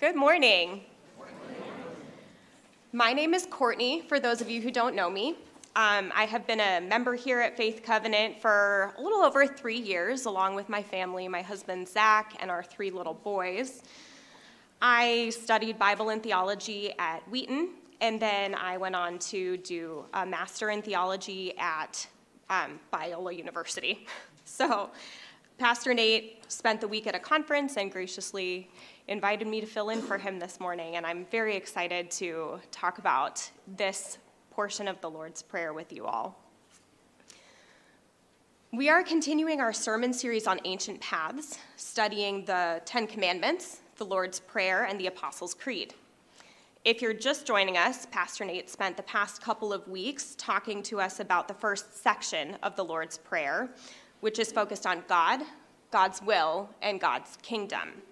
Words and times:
Good 0.00 0.16
morning. 0.16 0.80
My 2.90 3.12
name 3.12 3.34
is 3.34 3.46
Courtney, 3.50 4.00
for 4.08 4.18
those 4.18 4.40
of 4.40 4.48
you 4.48 4.62
who 4.62 4.70
don't 4.70 4.94
know 4.94 5.10
me. 5.10 5.36
Um, 5.76 6.10
I 6.16 6.24
have 6.24 6.46
been 6.46 6.58
a 6.58 6.80
member 6.80 7.14
here 7.14 7.38
at 7.38 7.54
Faith 7.54 7.82
Covenant 7.84 8.40
for 8.40 8.94
a 8.96 9.02
little 9.02 9.20
over 9.20 9.46
three 9.46 9.76
years, 9.78 10.24
along 10.24 10.54
with 10.54 10.70
my 10.70 10.82
family, 10.82 11.28
my 11.28 11.42
husband 11.42 11.86
Zach, 11.86 12.34
and 12.40 12.50
our 12.50 12.62
three 12.62 12.90
little 12.90 13.12
boys. 13.12 13.82
I 14.80 15.28
studied 15.38 15.78
Bible 15.78 16.08
and 16.08 16.22
theology 16.22 16.94
at 16.98 17.18
Wheaton, 17.28 17.68
and 18.00 18.18
then 18.18 18.54
I 18.54 18.78
went 18.78 18.94
on 18.96 19.18
to 19.18 19.58
do 19.58 20.06
a 20.14 20.24
master 20.24 20.70
in 20.70 20.80
theology 20.80 21.52
at 21.58 22.06
um, 22.48 22.80
Biola 22.90 23.36
University. 23.36 24.06
So, 24.46 24.90
Pastor 25.60 25.92
Nate 25.92 26.50
spent 26.50 26.80
the 26.80 26.88
week 26.88 27.06
at 27.06 27.14
a 27.14 27.18
conference 27.18 27.76
and 27.76 27.92
graciously 27.92 28.70
invited 29.08 29.46
me 29.46 29.60
to 29.60 29.66
fill 29.66 29.90
in 29.90 30.00
for 30.00 30.16
him 30.16 30.38
this 30.38 30.58
morning, 30.58 30.96
and 30.96 31.04
I'm 31.04 31.26
very 31.30 31.54
excited 31.54 32.10
to 32.12 32.58
talk 32.72 32.96
about 32.96 33.46
this 33.76 34.16
portion 34.50 34.88
of 34.88 34.98
the 35.02 35.10
Lord's 35.10 35.42
Prayer 35.42 35.74
with 35.74 35.92
you 35.92 36.06
all. 36.06 36.42
We 38.72 38.88
are 38.88 39.02
continuing 39.02 39.60
our 39.60 39.74
sermon 39.74 40.14
series 40.14 40.46
on 40.46 40.60
ancient 40.64 40.98
paths, 41.02 41.58
studying 41.76 42.46
the 42.46 42.80
Ten 42.86 43.06
Commandments, 43.06 43.82
the 43.98 44.06
Lord's 44.06 44.40
Prayer, 44.40 44.84
and 44.84 44.98
the 44.98 45.08
Apostles' 45.08 45.52
Creed. 45.52 45.92
If 46.86 47.02
you're 47.02 47.12
just 47.12 47.46
joining 47.46 47.76
us, 47.76 48.06
Pastor 48.06 48.46
Nate 48.46 48.70
spent 48.70 48.96
the 48.96 49.02
past 49.02 49.42
couple 49.42 49.74
of 49.74 49.86
weeks 49.86 50.34
talking 50.38 50.82
to 50.84 51.02
us 51.02 51.20
about 51.20 51.48
the 51.48 51.54
first 51.54 52.02
section 52.02 52.56
of 52.62 52.76
the 52.76 52.84
Lord's 52.86 53.18
Prayer, 53.18 53.68
which 54.20 54.38
is 54.38 54.52
focused 54.52 54.86
on 54.86 55.04
God, 55.08 55.40
God's 55.90 56.22
will, 56.22 56.70
and 56.82 57.00
God's 57.00 57.36
kingdom. 57.42 58.02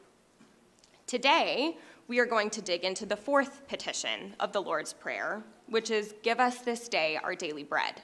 Today, 1.07 1.77
we 2.07 2.19
are 2.19 2.27
going 2.27 2.51
to 2.51 2.63
dig 2.63 2.85
into 2.85 3.07
the 3.07 3.17
fourth 3.17 3.67
petition 3.69 4.35
of 4.41 4.53
the 4.53 4.63
Lord's 4.63 4.93
Prayer, 4.93 5.43
which 5.69 5.91
is 5.91 6.15
Give 6.23 6.41
us 6.41 6.59
this 6.59 6.89
day 6.89 7.19
our 7.23 7.35
daily 7.35 7.65
bread. 7.65 8.03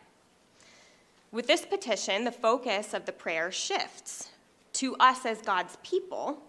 With 1.32 1.46
this 1.46 1.64
petition, 1.64 2.24
the 2.24 2.32
focus 2.32 2.94
of 2.94 3.06
the 3.06 3.12
prayer 3.12 3.50
shifts 3.50 4.30
to 4.74 4.94
us 4.96 5.26
as 5.26 5.40
God's 5.42 5.76
people 5.82 6.42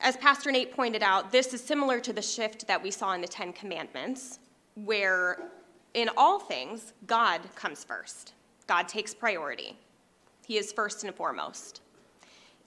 as 0.00 0.16
Pastor 0.16 0.52
Nate 0.52 0.72
pointed 0.72 1.02
out, 1.02 1.32
this 1.32 1.52
is 1.52 1.60
similar 1.60 1.98
to 2.00 2.12
the 2.12 2.22
shift 2.22 2.68
that 2.68 2.82
we 2.82 2.90
saw 2.90 3.14
in 3.14 3.20
the 3.20 3.26
Ten 3.26 3.52
Commandments, 3.52 4.38
where 4.76 5.50
in 5.94 6.08
all 6.16 6.38
things, 6.38 6.92
God 7.06 7.40
comes 7.56 7.82
first. 7.82 8.32
God 8.68 8.86
takes 8.86 9.14
priority. 9.14 9.76
He 10.46 10.58
is 10.58 10.72
first 10.72 11.02
and 11.02 11.14
foremost. 11.14 11.80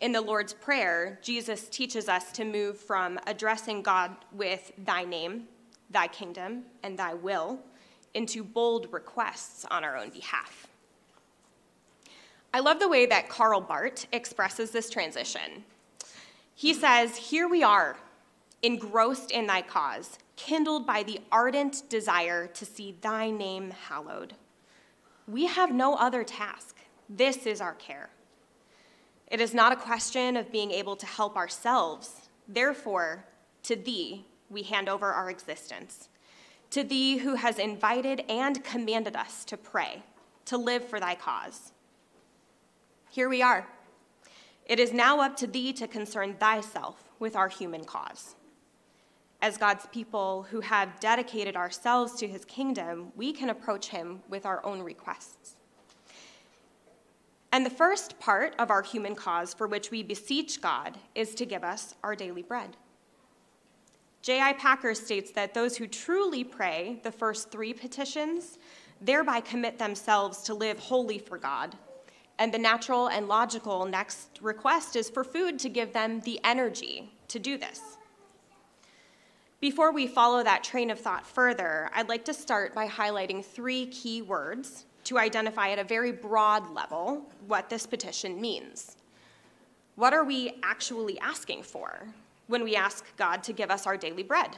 In 0.01 0.11
the 0.11 0.19
Lord's 0.19 0.53
Prayer, 0.53 1.19
Jesus 1.21 1.69
teaches 1.69 2.09
us 2.09 2.31
to 2.33 2.43
move 2.43 2.77
from 2.77 3.19
addressing 3.27 3.83
God 3.83 4.15
with 4.33 4.71
thy 4.83 5.05
name, 5.05 5.43
thy 5.91 6.07
kingdom, 6.07 6.63
and 6.81 6.97
thy 6.97 7.13
will 7.13 7.59
into 8.15 8.43
bold 8.43 8.91
requests 8.91 9.63
on 9.69 9.83
our 9.83 9.95
own 9.95 10.09
behalf. 10.09 10.67
I 12.53 12.59
love 12.59 12.79
the 12.79 12.89
way 12.89 13.05
that 13.05 13.29
Karl 13.29 13.61
Barth 13.61 14.07
expresses 14.11 14.71
this 14.71 14.89
transition. 14.89 15.63
He 16.55 16.73
says, 16.73 17.15
Here 17.15 17.47
we 17.47 17.63
are, 17.63 17.95
engrossed 18.63 19.31
in 19.31 19.47
thy 19.47 19.61
cause, 19.61 20.17
kindled 20.35 20.85
by 20.85 21.03
the 21.03 21.21
ardent 21.31 21.83
desire 21.89 22.47
to 22.47 22.65
see 22.65 22.97
thy 23.01 23.29
name 23.29 23.69
hallowed. 23.69 24.33
We 25.31 25.45
have 25.45 25.73
no 25.73 25.95
other 25.95 26.25
task. 26.25 26.75
This 27.07 27.45
is 27.45 27.61
our 27.61 27.73
care. 27.73 28.09
It 29.27 29.39
is 29.39 29.53
not 29.53 29.71
a 29.71 29.77
question 29.77 30.35
of 30.35 30.51
being 30.51 30.71
able 30.71 30.97
to 30.97 31.05
help 31.05 31.37
ourselves. 31.37 32.27
Therefore, 32.49 33.23
to 33.63 33.77
thee 33.77 34.25
we 34.49 34.63
hand 34.63 34.89
over 34.89 35.13
our 35.13 35.29
existence. 35.29 36.09
To 36.71 36.83
thee 36.83 37.19
who 37.19 37.35
has 37.35 37.59
invited 37.59 38.25
and 38.27 38.61
commanded 38.61 39.15
us 39.15 39.45
to 39.45 39.55
pray, 39.55 40.03
to 40.45 40.57
live 40.57 40.83
for 40.83 40.99
thy 40.99 41.15
cause. 41.15 41.71
Here 43.09 43.29
we 43.29 43.41
are 43.41 43.65
it 44.65 44.79
is 44.79 44.93
now 44.93 45.21
up 45.21 45.35
to 45.37 45.47
thee 45.47 45.73
to 45.73 45.87
concern 45.87 46.35
thyself 46.35 47.09
with 47.19 47.35
our 47.35 47.49
human 47.49 47.83
cause. 47.83 48.35
As 49.41 49.57
God's 49.57 49.87
people 49.87 50.43
who 50.51 50.61
have 50.61 50.99
dedicated 50.99 51.55
ourselves 51.55 52.13
to 52.15 52.27
his 52.27 52.45
kingdom, 52.45 53.11
we 53.15 53.33
can 53.33 53.49
approach 53.49 53.89
him 53.89 54.21
with 54.29 54.45
our 54.45 54.63
own 54.65 54.81
requests. 54.81 55.55
And 57.51 57.65
the 57.65 57.71
first 57.71 58.19
part 58.19 58.55
of 58.59 58.69
our 58.69 58.81
human 58.81 59.15
cause 59.15 59.53
for 59.53 59.67
which 59.67 59.91
we 59.91 60.03
beseech 60.03 60.61
God 60.61 60.97
is 61.15 61.35
to 61.35 61.45
give 61.45 61.63
us 61.63 61.95
our 62.03 62.15
daily 62.15 62.43
bread. 62.43 62.77
J.I. 64.21 64.53
Packer 64.53 64.93
states 64.93 65.31
that 65.31 65.53
those 65.53 65.75
who 65.75 65.87
truly 65.87 66.43
pray 66.43 66.99
the 67.03 67.11
first 67.11 67.49
three 67.49 67.73
petitions 67.73 68.59
thereby 69.01 69.41
commit 69.41 69.79
themselves 69.79 70.43
to 70.43 70.53
live 70.53 70.77
wholly 70.77 71.17
for 71.17 71.39
God 71.39 71.75
and 72.41 72.51
the 72.51 72.57
natural 72.57 73.07
and 73.07 73.27
logical 73.27 73.85
next 73.85 74.39
request 74.41 74.95
is 74.95 75.11
for 75.11 75.23
food 75.23 75.59
to 75.59 75.69
give 75.69 75.93
them 75.93 76.21
the 76.21 76.39
energy 76.43 77.11
to 77.27 77.37
do 77.37 77.55
this. 77.55 77.97
Before 79.61 79.91
we 79.91 80.07
follow 80.07 80.41
that 80.41 80.63
train 80.63 80.89
of 80.89 80.99
thought 80.99 81.23
further, 81.23 81.91
I'd 81.93 82.09
like 82.09 82.25
to 82.25 82.33
start 82.33 82.73
by 82.73 82.87
highlighting 82.87 83.45
three 83.45 83.85
key 83.85 84.23
words 84.23 84.87
to 85.03 85.19
identify 85.19 85.69
at 85.69 85.77
a 85.77 85.83
very 85.83 86.11
broad 86.11 86.73
level 86.73 87.29
what 87.45 87.69
this 87.69 87.85
petition 87.85 88.41
means. 88.41 88.97
What 89.97 90.15
are 90.15 90.23
we 90.23 90.57
actually 90.63 91.19
asking 91.19 91.61
for 91.61 92.07
when 92.47 92.63
we 92.63 92.75
ask 92.75 93.05
God 93.17 93.43
to 93.43 93.53
give 93.53 93.69
us 93.69 93.85
our 93.85 93.97
daily 93.97 94.23
bread? 94.23 94.57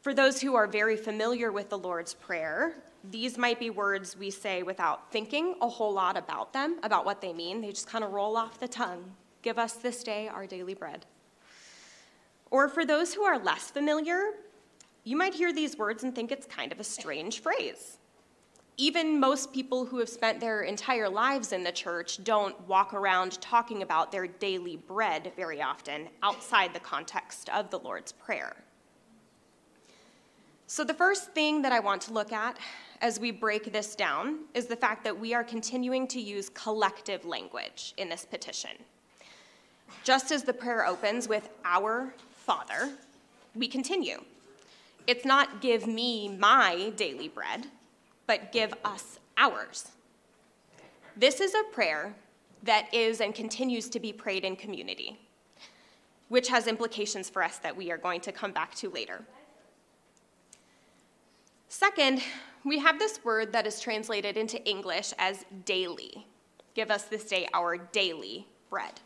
For 0.00 0.12
those 0.12 0.40
who 0.40 0.56
are 0.56 0.66
very 0.66 0.96
familiar 0.96 1.52
with 1.52 1.68
the 1.68 1.78
Lord's 1.78 2.12
Prayer, 2.12 2.74
these 3.08 3.38
might 3.38 3.60
be 3.60 3.70
words 3.70 4.16
we 4.16 4.30
say 4.30 4.64
without 4.64 5.12
thinking 5.12 5.54
a 5.60 5.68
whole 5.68 5.92
lot 5.92 6.16
about 6.16 6.52
them, 6.52 6.80
about 6.82 7.04
what 7.04 7.20
they 7.20 7.32
mean. 7.32 7.60
They 7.60 7.70
just 7.70 7.86
kind 7.86 8.02
of 8.02 8.10
roll 8.10 8.36
off 8.36 8.58
the 8.58 8.66
tongue. 8.66 9.14
Give 9.42 9.60
us 9.60 9.74
this 9.74 10.02
day 10.02 10.26
our 10.26 10.44
daily 10.44 10.74
bread. 10.74 11.06
Or 12.54 12.68
for 12.68 12.86
those 12.86 13.12
who 13.12 13.24
are 13.24 13.36
less 13.36 13.72
familiar, 13.72 14.30
you 15.02 15.16
might 15.16 15.34
hear 15.34 15.52
these 15.52 15.76
words 15.76 16.04
and 16.04 16.14
think 16.14 16.30
it's 16.30 16.46
kind 16.46 16.70
of 16.70 16.78
a 16.78 16.84
strange 16.84 17.40
phrase. 17.40 17.98
Even 18.76 19.18
most 19.18 19.52
people 19.52 19.84
who 19.84 19.98
have 19.98 20.08
spent 20.08 20.38
their 20.38 20.62
entire 20.62 21.08
lives 21.08 21.50
in 21.50 21.64
the 21.64 21.72
church 21.72 22.22
don't 22.22 22.54
walk 22.68 22.94
around 22.94 23.40
talking 23.40 23.82
about 23.82 24.12
their 24.12 24.28
daily 24.28 24.76
bread 24.76 25.32
very 25.34 25.60
often 25.60 26.06
outside 26.22 26.72
the 26.72 26.78
context 26.78 27.48
of 27.48 27.70
the 27.70 27.78
Lord's 27.80 28.12
Prayer. 28.12 28.54
So, 30.68 30.84
the 30.84 30.94
first 30.94 31.32
thing 31.32 31.60
that 31.62 31.72
I 31.72 31.80
want 31.80 32.02
to 32.02 32.12
look 32.12 32.30
at 32.30 32.56
as 33.00 33.18
we 33.18 33.32
break 33.32 33.72
this 33.72 33.96
down 33.96 34.44
is 34.54 34.66
the 34.66 34.76
fact 34.76 35.02
that 35.02 35.18
we 35.18 35.34
are 35.34 35.42
continuing 35.42 36.06
to 36.06 36.20
use 36.20 36.50
collective 36.50 37.24
language 37.24 37.94
in 37.96 38.08
this 38.08 38.24
petition. 38.24 38.76
Just 40.04 40.30
as 40.30 40.44
the 40.44 40.52
prayer 40.52 40.86
opens 40.86 41.26
with 41.26 41.48
Our 41.64 42.14
Father, 42.44 42.90
we 43.54 43.66
continue. 43.66 44.22
It's 45.06 45.24
not 45.24 45.62
give 45.62 45.86
me 45.86 46.28
my 46.28 46.92
daily 46.94 47.28
bread, 47.28 47.68
but 48.26 48.52
give 48.52 48.74
us 48.84 49.18
ours. 49.38 49.88
This 51.16 51.40
is 51.40 51.54
a 51.54 51.72
prayer 51.72 52.14
that 52.62 52.92
is 52.92 53.22
and 53.22 53.34
continues 53.34 53.88
to 53.88 53.98
be 53.98 54.12
prayed 54.12 54.44
in 54.44 54.56
community, 54.56 55.18
which 56.28 56.48
has 56.48 56.66
implications 56.66 57.30
for 57.30 57.42
us 57.42 57.56
that 57.58 57.74
we 57.74 57.90
are 57.90 57.96
going 57.96 58.20
to 58.20 58.30
come 58.30 58.52
back 58.52 58.74
to 58.74 58.90
later. 58.90 59.22
Second, 61.70 62.22
we 62.62 62.78
have 62.78 62.98
this 62.98 63.24
word 63.24 63.54
that 63.54 63.66
is 63.66 63.80
translated 63.80 64.36
into 64.36 64.62
English 64.68 65.14
as 65.18 65.46
daily. 65.64 66.26
Give 66.74 66.90
us 66.90 67.04
this 67.04 67.24
day 67.24 67.48
our 67.54 67.78
daily 67.78 68.46
bread. 68.68 69.00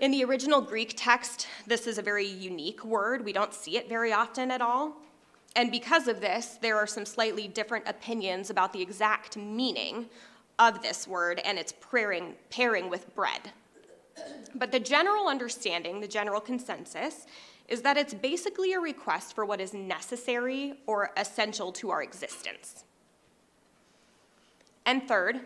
In 0.00 0.12
the 0.12 0.24
original 0.24 0.60
Greek 0.60 0.94
text, 0.96 1.48
this 1.66 1.88
is 1.88 1.98
a 1.98 2.02
very 2.02 2.26
unique 2.26 2.84
word. 2.84 3.24
We 3.24 3.32
don't 3.32 3.52
see 3.52 3.76
it 3.76 3.88
very 3.88 4.12
often 4.12 4.52
at 4.52 4.62
all. 4.62 4.96
And 5.56 5.72
because 5.72 6.06
of 6.06 6.20
this, 6.20 6.58
there 6.62 6.76
are 6.76 6.86
some 6.86 7.04
slightly 7.04 7.48
different 7.48 7.88
opinions 7.88 8.48
about 8.48 8.72
the 8.72 8.80
exact 8.80 9.36
meaning 9.36 10.06
of 10.60 10.82
this 10.82 11.08
word 11.08 11.40
and 11.44 11.58
its 11.58 11.72
pairing, 11.72 12.34
pairing 12.48 12.88
with 12.88 13.12
bread. 13.16 13.50
But 14.54 14.70
the 14.70 14.78
general 14.78 15.26
understanding, 15.26 16.00
the 16.00 16.08
general 16.08 16.40
consensus, 16.40 17.26
is 17.68 17.82
that 17.82 17.96
it's 17.96 18.14
basically 18.14 18.74
a 18.74 18.80
request 18.80 19.34
for 19.34 19.44
what 19.44 19.60
is 19.60 19.74
necessary 19.74 20.74
or 20.86 21.10
essential 21.16 21.72
to 21.72 21.90
our 21.90 22.02
existence. 22.02 22.84
And 24.86 25.06
third, 25.08 25.40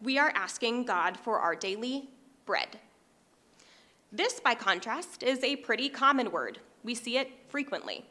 we 0.00 0.16
are 0.16 0.32
asking 0.34 0.84
God 0.84 1.18
for 1.18 1.40
our 1.40 1.56
daily 1.56 2.08
bread. 2.46 2.78
This, 4.14 4.38
by 4.38 4.54
contrast, 4.54 5.24
is 5.24 5.42
a 5.42 5.56
pretty 5.56 5.88
common 5.88 6.30
word. 6.30 6.60
We 6.84 6.94
see 6.94 7.18
it 7.18 7.32
frequently. 7.48 8.04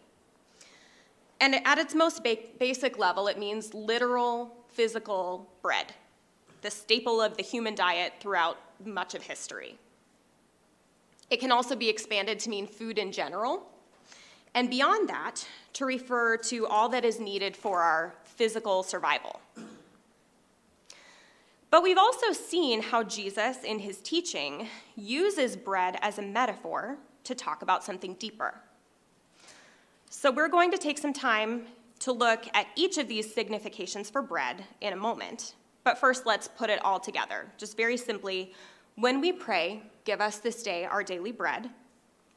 And 1.39 1.65
at 1.65 1.77
its 1.77 1.95
most 1.95 2.25
ba 2.25 2.35
basic 2.59 2.99
level, 2.99 3.29
it 3.29 3.39
means 3.39 3.73
literal, 3.73 4.53
physical 4.67 5.49
bread, 5.61 5.93
the 6.61 6.69
staple 6.69 7.21
of 7.21 7.37
the 7.37 7.43
human 7.43 7.73
diet 7.73 8.15
throughout 8.19 8.57
much 8.83 9.15
of 9.15 9.23
history. 9.23 9.77
It 11.29 11.39
can 11.39 11.53
also 11.53 11.73
be 11.73 11.87
expanded 11.87 12.37
to 12.39 12.49
mean 12.49 12.67
food 12.67 12.97
in 12.97 13.13
general, 13.13 13.63
and 14.53 14.69
beyond 14.69 15.07
that, 15.07 15.47
to 15.73 15.85
refer 15.85 16.35
to 16.35 16.67
all 16.67 16.89
that 16.89 17.05
is 17.05 17.17
needed 17.17 17.55
for 17.55 17.79
our 17.79 18.13
physical 18.25 18.83
survival. 18.83 19.39
But 21.73 21.81
we've 21.81 21.97
also 21.97 22.33
seen 22.33 22.83
how 22.83 23.01
Jesus, 23.01 23.63
in 23.63 23.79
his 23.79 23.97
teaching, 23.97 24.67
uses 24.95 25.55
bread 25.55 25.97
as 26.03 26.19
a 26.19 26.21
metaphor 26.21 26.99
to 27.23 27.33
talk 27.33 27.63
about 27.63 27.83
something 27.83 28.13
deeper. 28.13 28.53
So 30.07 30.29
we're 30.29 30.49
going 30.49 30.69
to 30.69 30.77
take 30.77 30.99
some 30.99 31.13
time 31.13 31.63
to 32.01 32.11
look 32.11 32.45
at 32.53 32.67
each 32.75 32.99
of 32.99 33.07
these 33.07 33.33
significations 33.33 34.11
for 34.11 34.21
bread 34.21 34.63
in 34.81 34.93
a 34.93 34.95
moment. 34.95 35.55
But 35.83 35.97
first, 35.97 36.27
let's 36.27 36.47
put 36.47 36.69
it 36.69 36.79
all 36.85 36.99
together. 36.99 37.47
Just 37.57 37.75
very 37.75 37.97
simply, 37.97 38.53
when 38.93 39.19
we 39.19 39.31
pray, 39.31 39.81
give 40.05 40.21
us 40.21 40.37
this 40.37 40.61
day 40.61 40.85
our 40.85 41.01
daily 41.01 41.31
bread, 41.31 41.71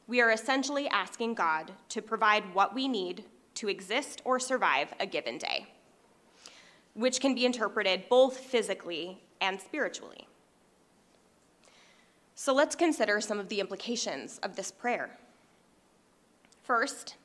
we 0.07 0.19
are 0.19 0.31
essentially 0.31 0.87
asking 0.87 1.35
God 1.35 1.73
to 1.89 2.01
provide 2.01 2.55
what 2.55 2.73
we 2.73 2.87
need 2.87 3.23
to 3.53 3.69
exist 3.69 4.19
or 4.25 4.39
survive 4.39 4.95
a 4.99 5.05
given 5.05 5.37
day, 5.37 5.67
which 6.95 7.19
can 7.19 7.35
be 7.35 7.45
interpreted 7.45 8.09
both 8.09 8.39
physically 8.39 9.21
and 9.41 9.59
spiritually. 9.59 10.27
So 12.35 12.53
let's 12.53 12.75
consider 12.75 13.19
some 13.19 13.39
of 13.39 13.49
the 13.49 13.59
implications 13.59 14.39
of 14.43 14.55
this 14.55 14.71
prayer. 14.71 15.17
First, 16.63 17.15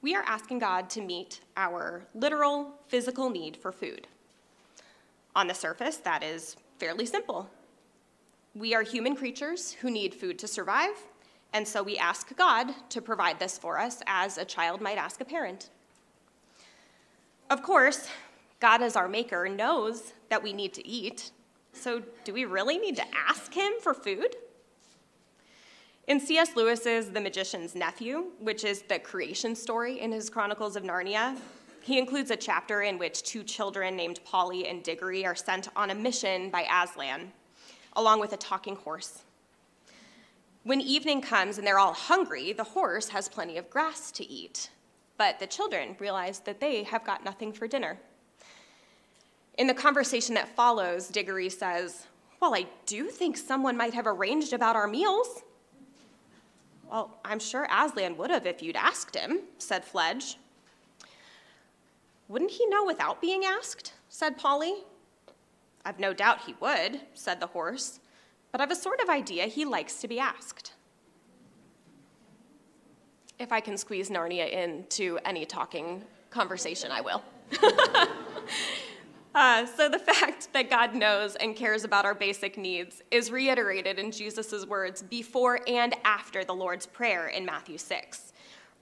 we 0.00 0.14
are 0.14 0.24
asking 0.26 0.58
God 0.58 0.88
to 0.90 1.00
meet 1.00 1.40
our 1.56 2.06
literal 2.14 2.72
physical 2.88 3.30
need 3.30 3.56
for 3.56 3.72
food. 3.72 4.06
On 5.36 5.46
the 5.46 5.54
surface, 5.54 5.96
that 5.98 6.22
is 6.22 6.56
fairly 6.78 7.06
simple. 7.06 7.48
We 8.54 8.74
are 8.74 8.82
human 8.82 9.16
creatures 9.16 9.72
who 9.72 9.90
need 9.90 10.14
food 10.14 10.38
to 10.38 10.46
survive, 10.46 10.94
and 11.52 11.66
so 11.66 11.82
we 11.82 11.98
ask 11.98 12.36
God 12.36 12.72
to 12.90 13.02
provide 13.02 13.38
this 13.38 13.58
for 13.58 13.78
us 13.78 14.02
as 14.06 14.38
a 14.38 14.44
child 14.44 14.80
might 14.80 14.98
ask 14.98 15.20
a 15.20 15.24
parent. 15.24 15.70
Of 17.50 17.62
course, 17.62 18.08
God, 18.60 18.80
as 18.80 18.96
our 18.96 19.08
maker, 19.08 19.48
knows 19.48 20.12
that 20.30 20.42
we 20.42 20.52
need 20.52 20.72
to 20.74 20.86
eat, 20.86 21.32
so, 21.74 22.02
do 22.24 22.32
we 22.32 22.44
really 22.44 22.78
need 22.78 22.96
to 22.96 23.04
ask 23.28 23.52
him 23.52 23.72
for 23.80 23.92
food? 23.92 24.36
In 26.06 26.20
C.S. 26.20 26.54
Lewis's 26.54 27.10
The 27.10 27.20
Magician's 27.20 27.74
Nephew, 27.74 28.26
which 28.38 28.64
is 28.64 28.82
the 28.82 28.98
creation 28.98 29.54
story 29.54 30.00
in 30.00 30.12
his 30.12 30.30
Chronicles 30.30 30.76
of 30.76 30.82
Narnia, 30.82 31.36
he 31.82 31.98
includes 31.98 32.30
a 32.30 32.36
chapter 32.36 32.82
in 32.82 32.98
which 32.98 33.22
two 33.22 33.42
children 33.42 33.96
named 33.96 34.20
Polly 34.24 34.68
and 34.68 34.82
Diggory 34.82 35.26
are 35.26 35.34
sent 35.34 35.68
on 35.76 35.90
a 35.90 35.94
mission 35.94 36.50
by 36.50 36.62
Aslan, 36.62 37.32
along 37.94 38.20
with 38.20 38.32
a 38.32 38.38
talking 38.38 38.76
horse. 38.76 39.24
When 40.62 40.80
evening 40.80 41.20
comes 41.20 41.58
and 41.58 41.66
they're 41.66 41.78
all 41.78 41.92
hungry, 41.92 42.54
the 42.54 42.64
horse 42.64 43.08
has 43.08 43.28
plenty 43.28 43.58
of 43.58 43.68
grass 43.68 44.10
to 44.12 44.26
eat, 44.26 44.70
but 45.18 45.38
the 45.38 45.46
children 45.46 45.96
realize 45.98 46.40
that 46.40 46.60
they 46.60 46.84
have 46.84 47.04
got 47.04 47.24
nothing 47.24 47.52
for 47.52 47.68
dinner. 47.68 47.98
In 49.56 49.66
the 49.66 49.74
conversation 49.74 50.34
that 50.34 50.48
follows, 50.56 51.08
Diggory 51.08 51.48
says, 51.48 52.06
Well, 52.40 52.54
I 52.54 52.66
do 52.86 53.08
think 53.08 53.36
someone 53.36 53.76
might 53.76 53.94
have 53.94 54.06
arranged 54.06 54.52
about 54.52 54.76
our 54.76 54.88
meals. 54.88 55.42
Well, 56.90 57.18
I'm 57.24 57.38
sure 57.38 57.66
Aslan 57.70 58.16
would 58.16 58.30
have 58.30 58.46
if 58.46 58.62
you'd 58.62 58.76
asked 58.76 59.16
him, 59.16 59.40
said 59.58 59.84
Fledge. 59.84 60.38
Wouldn't 62.28 62.50
he 62.50 62.66
know 62.66 62.84
without 62.84 63.20
being 63.20 63.44
asked? 63.44 63.92
said 64.08 64.38
Polly. 64.38 64.74
I've 65.84 66.00
no 66.00 66.14
doubt 66.14 66.42
he 66.46 66.54
would, 66.60 67.00
said 67.12 67.40
the 67.40 67.48
horse, 67.48 68.00
but 68.52 68.60
I've 68.60 68.70
a 68.70 68.76
sort 68.76 69.00
of 69.00 69.10
idea 69.10 69.46
he 69.46 69.64
likes 69.64 70.00
to 70.00 70.08
be 70.08 70.18
asked. 70.18 70.72
If 73.38 73.52
I 73.52 73.60
can 73.60 73.76
squeeze 73.76 74.08
Narnia 74.08 74.50
into 74.50 75.18
any 75.24 75.44
talking 75.44 76.02
conversation, 76.30 76.90
I 76.90 77.00
will. 77.00 77.22
Uh, 79.34 79.66
so 79.66 79.88
the 79.88 79.98
fact 79.98 80.52
that 80.52 80.70
God 80.70 80.94
knows 80.94 81.34
and 81.36 81.56
cares 81.56 81.82
about 81.82 82.04
our 82.04 82.14
basic 82.14 82.56
needs 82.56 83.02
is 83.10 83.32
reiterated 83.32 83.98
in 83.98 84.12
Jesus' 84.12 84.64
words 84.64 85.02
before 85.02 85.60
and 85.66 85.94
after 86.04 86.44
the 86.44 86.54
Lord's 86.54 86.86
Prayer 86.86 87.26
in 87.26 87.44
Matthew 87.44 87.76
6. 87.76 88.32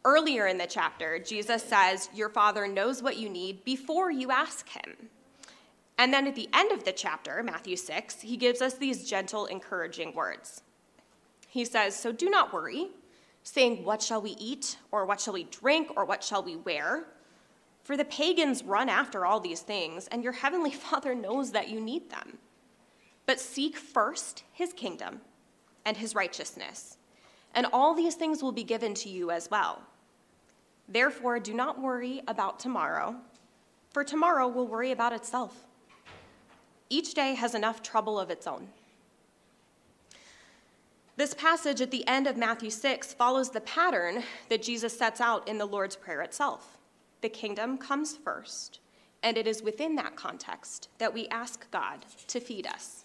Earlier 0.05 0.49
in 0.49 0.59
the 0.59 0.67
chapter, 0.67 1.19
Jesus 1.19 1.63
says, 1.63 2.11
Your 2.13 2.29
Father 2.29 2.69
knows 2.69 3.03
what 3.03 3.17
you 3.17 3.31
need 3.31 3.65
before 3.65 4.11
you 4.11 4.31
ask 4.31 4.69
Him. 4.69 5.09
And 5.97 6.13
then 6.13 6.27
at 6.27 6.35
the 6.35 6.49
end 6.53 6.73
of 6.73 6.85
the 6.85 6.93
chapter, 6.93 7.43
Matthew 7.43 7.77
6, 7.77 8.21
he 8.21 8.37
gives 8.37 8.61
us 8.61 8.75
these 8.75 9.09
gentle, 9.09 9.47
encouraging 9.47 10.15
words. 10.15 10.63
He 11.49 11.65
says, 11.65 11.95
So 11.95 12.13
do 12.13 12.29
not 12.29 12.53
worry, 12.53 12.89
saying, 13.43 13.85
What 13.85 14.03
shall 14.03 14.21
we 14.21 14.31
eat, 14.33 14.77
or 14.91 15.07
what 15.07 15.21
shall 15.21 15.35
we 15.35 15.45
drink, 15.45 15.93
or 15.97 16.05
what 16.05 16.25
shall 16.25 16.43
we 16.43 16.57
wear? 16.57 17.05
For 17.83 17.97
the 17.97 18.05
pagans 18.05 18.63
run 18.63 18.89
after 18.89 19.27
all 19.27 19.41
these 19.41 19.61
things, 19.61 20.07
and 20.09 20.23
your 20.23 20.33
heavenly 20.33 20.71
Father 20.73 21.15
knows 21.15 21.53
that 21.53 21.69
you 21.69 21.81
need 21.81 22.11
them. 22.11 22.39
But 23.27 23.41
seek 23.41 23.77
first 23.77 24.45
his 24.53 24.73
kingdom 24.73 25.21
and 25.85 25.97
his 25.97 26.15
righteousness, 26.15 26.97
and 27.55 27.67
all 27.73 27.95
these 27.95 28.15
things 28.15 28.43
will 28.43 28.53
be 28.53 28.65
given 28.65 28.95
to 28.95 29.09
you 29.09 29.31
as 29.31 29.51
well. 29.51 29.83
Therefore, 30.89 31.39
do 31.39 31.55
not 31.55 31.81
worry 31.81 32.23
about 32.29 32.61
tomorrow, 32.61 33.17
for 33.91 34.05
tomorrow 34.05 34.49
will 34.49 34.67
worry 34.67 34.91
about 34.91 35.13
itself. 35.13 35.67
Each 36.89 37.15
day 37.15 37.35
has 37.35 37.55
enough 37.55 37.83
trouble 37.83 38.19
of 38.19 38.31
its 38.31 38.47
own. 38.47 38.69
This 41.17 41.35
passage 41.35 41.81
at 41.81 41.91
the 41.91 42.07
end 42.07 42.27
of 42.27 42.37
Matthew 42.37 42.71
6 42.71 43.15
follows 43.15 43.51
the 43.51 43.61
pattern 43.61 44.23
that 44.49 44.63
Jesus 44.63 44.97
sets 44.97 45.21
out 45.21 45.47
in 45.47 45.59
the 45.59 45.67
Lord's 45.67 45.97
Prayer 45.97 46.23
itself 46.23 46.72
the 47.23 47.29
kingdom 47.29 47.79
comes 47.79 48.17
first, 48.17 48.81
and 49.23 49.39
it 49.39 49.47
is 49.47 49.63
within 49.63 49.97
that 49.97 50.17
context 50.17 50.89
that 50.99 51.15
we 51.15 51.29
ask 51.29 51.71
God 51.71 52.05
to 52.27 52.41
feed 52.41 52.67
us. 52.67 53.05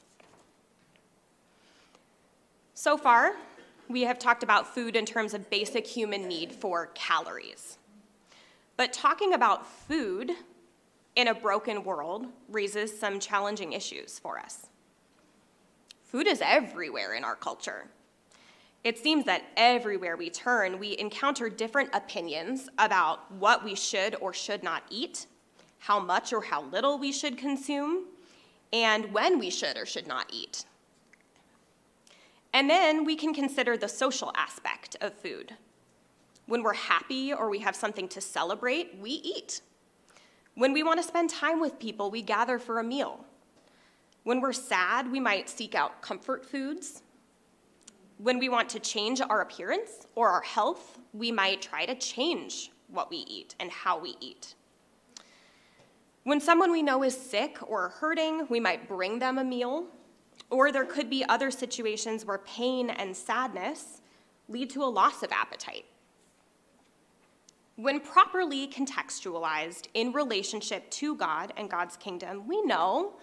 So 2.73 2.97
far, 2.97 3.33
we 3.87 4.01
have 4.01 4.19
talked 4.19 4.43
about 4.43 4.73
food 4.73 4.95
in 4.95 5.05
terms 5.05 5.33
of 5.33 5.49
basic 5.49 5.87
human 5.87 6.27
need 6.27 6.51
for 6.51 6.87
calories. 6.93 7.77
But 8.75 8.93
talking 8.93 9.33
about 9.33 9.65
food 9.65 10.31
in 11.15 11.27
a 11.27 11.33
broken 11.33 11.83
world 11.83 12.27
raises 12.49 12.99
some 12.99 13.19
challenging 13.19 13.73
issues 13.73 14.19
for 14.19 14.37
us. 14.37 14.67
Food 16.03 16.27
is 16.27 16.41
everywhere 16.43 17.13
in 17.13 17.23
our 17.23 17.35
culture. 17.35 17.87
It 18.87 18.97
seems 18.97 19.25
that 19.25 19.43
everywhere 19.57 20.15
we 20.15 20.29
turn, 20.29 20.79
we 20.79 20.97
encounter 20.97 21.49
different 21.49 21.89
opinions 21.93 22.69
about 22.77 23.29
what 23.33 23.61
we 23.61 23.75
should 23.75 24.15
or 24.21 24.31
should 24.31 24.63
not 24.63 24.83
eat, 24.89 25.25
how 25.79 25.99
much 25.99 26.31
or 26.31 26.41
how 26.41 26.61
little 26.61 26.97
we 26.97 27.11
should 27.11 27.37
consume, 27.37 28.05
and 28.71 29.11
when 29.11 29.39
we 29.39 29.49
should 29.49 29.75
or 29.75 29.85
should 29.85 30.07
not 30.07 30.31
eat. 30.33 30.63
And 32.53 32.69
then 32.69 33.03
we 33.03 33.17
can 33.17 33.33
consider 33.33 33.75
the 33.75 33.89
social 33.89 34.31
aspect 34.37 34.95
of 35.01 35.13
food. 35.13 35.55
When 36.45 36.63
we're 36.63 36.71
happy 36.71 37.33
or 37.33 37.49
we 37.49 37.59
have 37.59 37.75
something 37.75 38.07
to 38.07 38.21
celebrate, 38.21 38.97
we 39.01 39.11
eat. 39.11 39.59
When 40.55 40.71
we 40.71 40.81
want 40.81 41.01
to 41.01 41.05
spend 41.05 41.29
time 41.29 41.59
with 41.59 41.77
people, 41.77 42.09
we 42.09 42.21
gather 42.21 42.57
for 42.57 42.79
a 42.79 42.85
meal. 42.85 43.25
When 44.23 44.39
we're 44.39 44.53
sad, 44.53 45.11
we 45.11 45.19
might 45.19 45.49
seek 45.49 45.75
out 45.75 46.01
comfort 46.01 46.45
foods. 46.45 47.03
When 48.17 48.39
we 48.39 48.49
want 48.49 48.69
to 48.69 48.79
change 48.79 49.21
our 49.21 49.41
appearance 49.41 50.07
or 50.15 50.29
our 50.29 50.41
health, 50.41 50.97
we 51.13 51.31
might 51.31 51.61
try 51.61 51.85
to 51.85 51.93
change 51.93 52.71
what 52.87 53.11
we 53.11 53.17
eat 53.17 53.55
and 53.59 53.69
how 53.69 53.99
we 53.99 54.15
eat. 54.19 54.55
When 56.23 56.41
someone 56.41 56.71
we 56.71 56.81
know 56.81 57.03
is 57.03 57.15
sick 57.15 57.57
or 57.61 57.89
hurting, 57.89 58.47
we 58.49 58.59
might 58.59 58.87
bring 58.87 59.19
them 59.19 59.37
a 59.37 59.43
meal, 59.43 59.85
or 60.49 60.71
there 60.71 60.83
could 60.83 61.09
be 61.09 61.23
other 61.29 61.51
situations 61.51 62.25
where 62.25 62.39
pain 62.39 62.89
and 62.89 63.15
sadness 63.15 64.01
lead 64.49 64.71
to 64.71 64.83
a 64.83 64.85
loss 64.85 65.21
of 65.21 65.31
appetite. 65.31 65.85
When 67.75 67.99
properly 67.99 68.67
contextualized 68.67 69.87
in 69.93 70.11
relationship 70.11 70.89
to 70.91 71.15
God 71.15 71.53
and 71.55 71.69
God's 71.69 71.95
kingdom, 71.95 72.47
we 72.47 72.63
know 72.63 73.13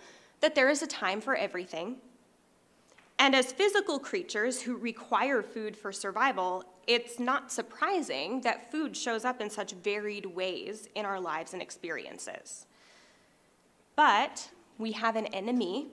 that 0.41 0.55
there 0.55 0.69
is 0.69 0.83
a 0.83 0.87
time 0.87 1.21
for 1.21 1.35
everything 1.35 1.97
and 3.19 3.35
as 3.35 3.53
physical 3.53 3.99
creatures 3.99 4.63
who 4.63 4.77
require 4.77 5.43
food 5.43 5.77
for 5.77 5.93
survival, 5.93 6.65
it's 6.87 7.19
not 7.19 7.53
surprising 7.53 8.41
that 8.43 8.71
food 8.71 8.97
shows 8.97 9.25
up 9.25 9.41
in 9.41 9.49
such 9.49 9.73
varied 9.73 10.27
ways 10.27 10.89
in 10.95 11.05
our 11.05 11.21
lives 11.21 11.53
and 11.53 11.63
experiences. 11.63 12.67
But 13.97 14.51
we 14.79 14.93
have 14.93 15.17
an 15.17 15.27
enemy 15.27 15.89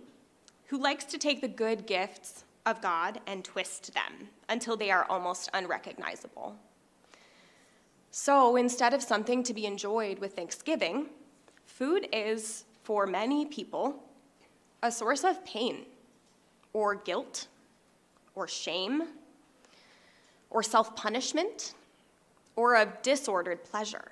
who 0.68 0.82
likes 0.82 1.06
to 1.06 1.18
take 1.18 1.42
the 1.42 1.48
good 1.48 1.86
gifts 1.86 2.44
of 2.66 2.82
God 2.82 3.20
and 3.28 3.44
twist 3.44 3.94
them 3.94 4.30
until 4.50 4.76
they 4.76 4.90
are 4.90 5.06
almost 5.10 5.50
unrecognizable. 5.54 6.56
So 8.10 8.56
instead 8.56 8.94
of 8.94 9.02
something 9.02 9.44
to 9.44 9.54
be 9.54 9.66
enjoyed 9.66 10.20
with 10.20 10.36
Thanksgiving, 10.36 11.08
food 11.66 12.08
is, 12.12 12.66
for 12.84 13.06
many 13.06 13.46
people, 13.46 14.04
a 14.84 14.92
source 14.92 15.24
of 15.24 15.46
pain 15.46 15.86
or 16.74 16.96
guilt 16.96 17.48
or 18.36 18.48
shame. 18.48 19.04
or 20.50 20.62
self 20.62 20.96
punishment 20.96 21.74
or 22.56 22.76
of 22.76 23.02
disordered 23.02 23.64
pleasure. 23.64 24.12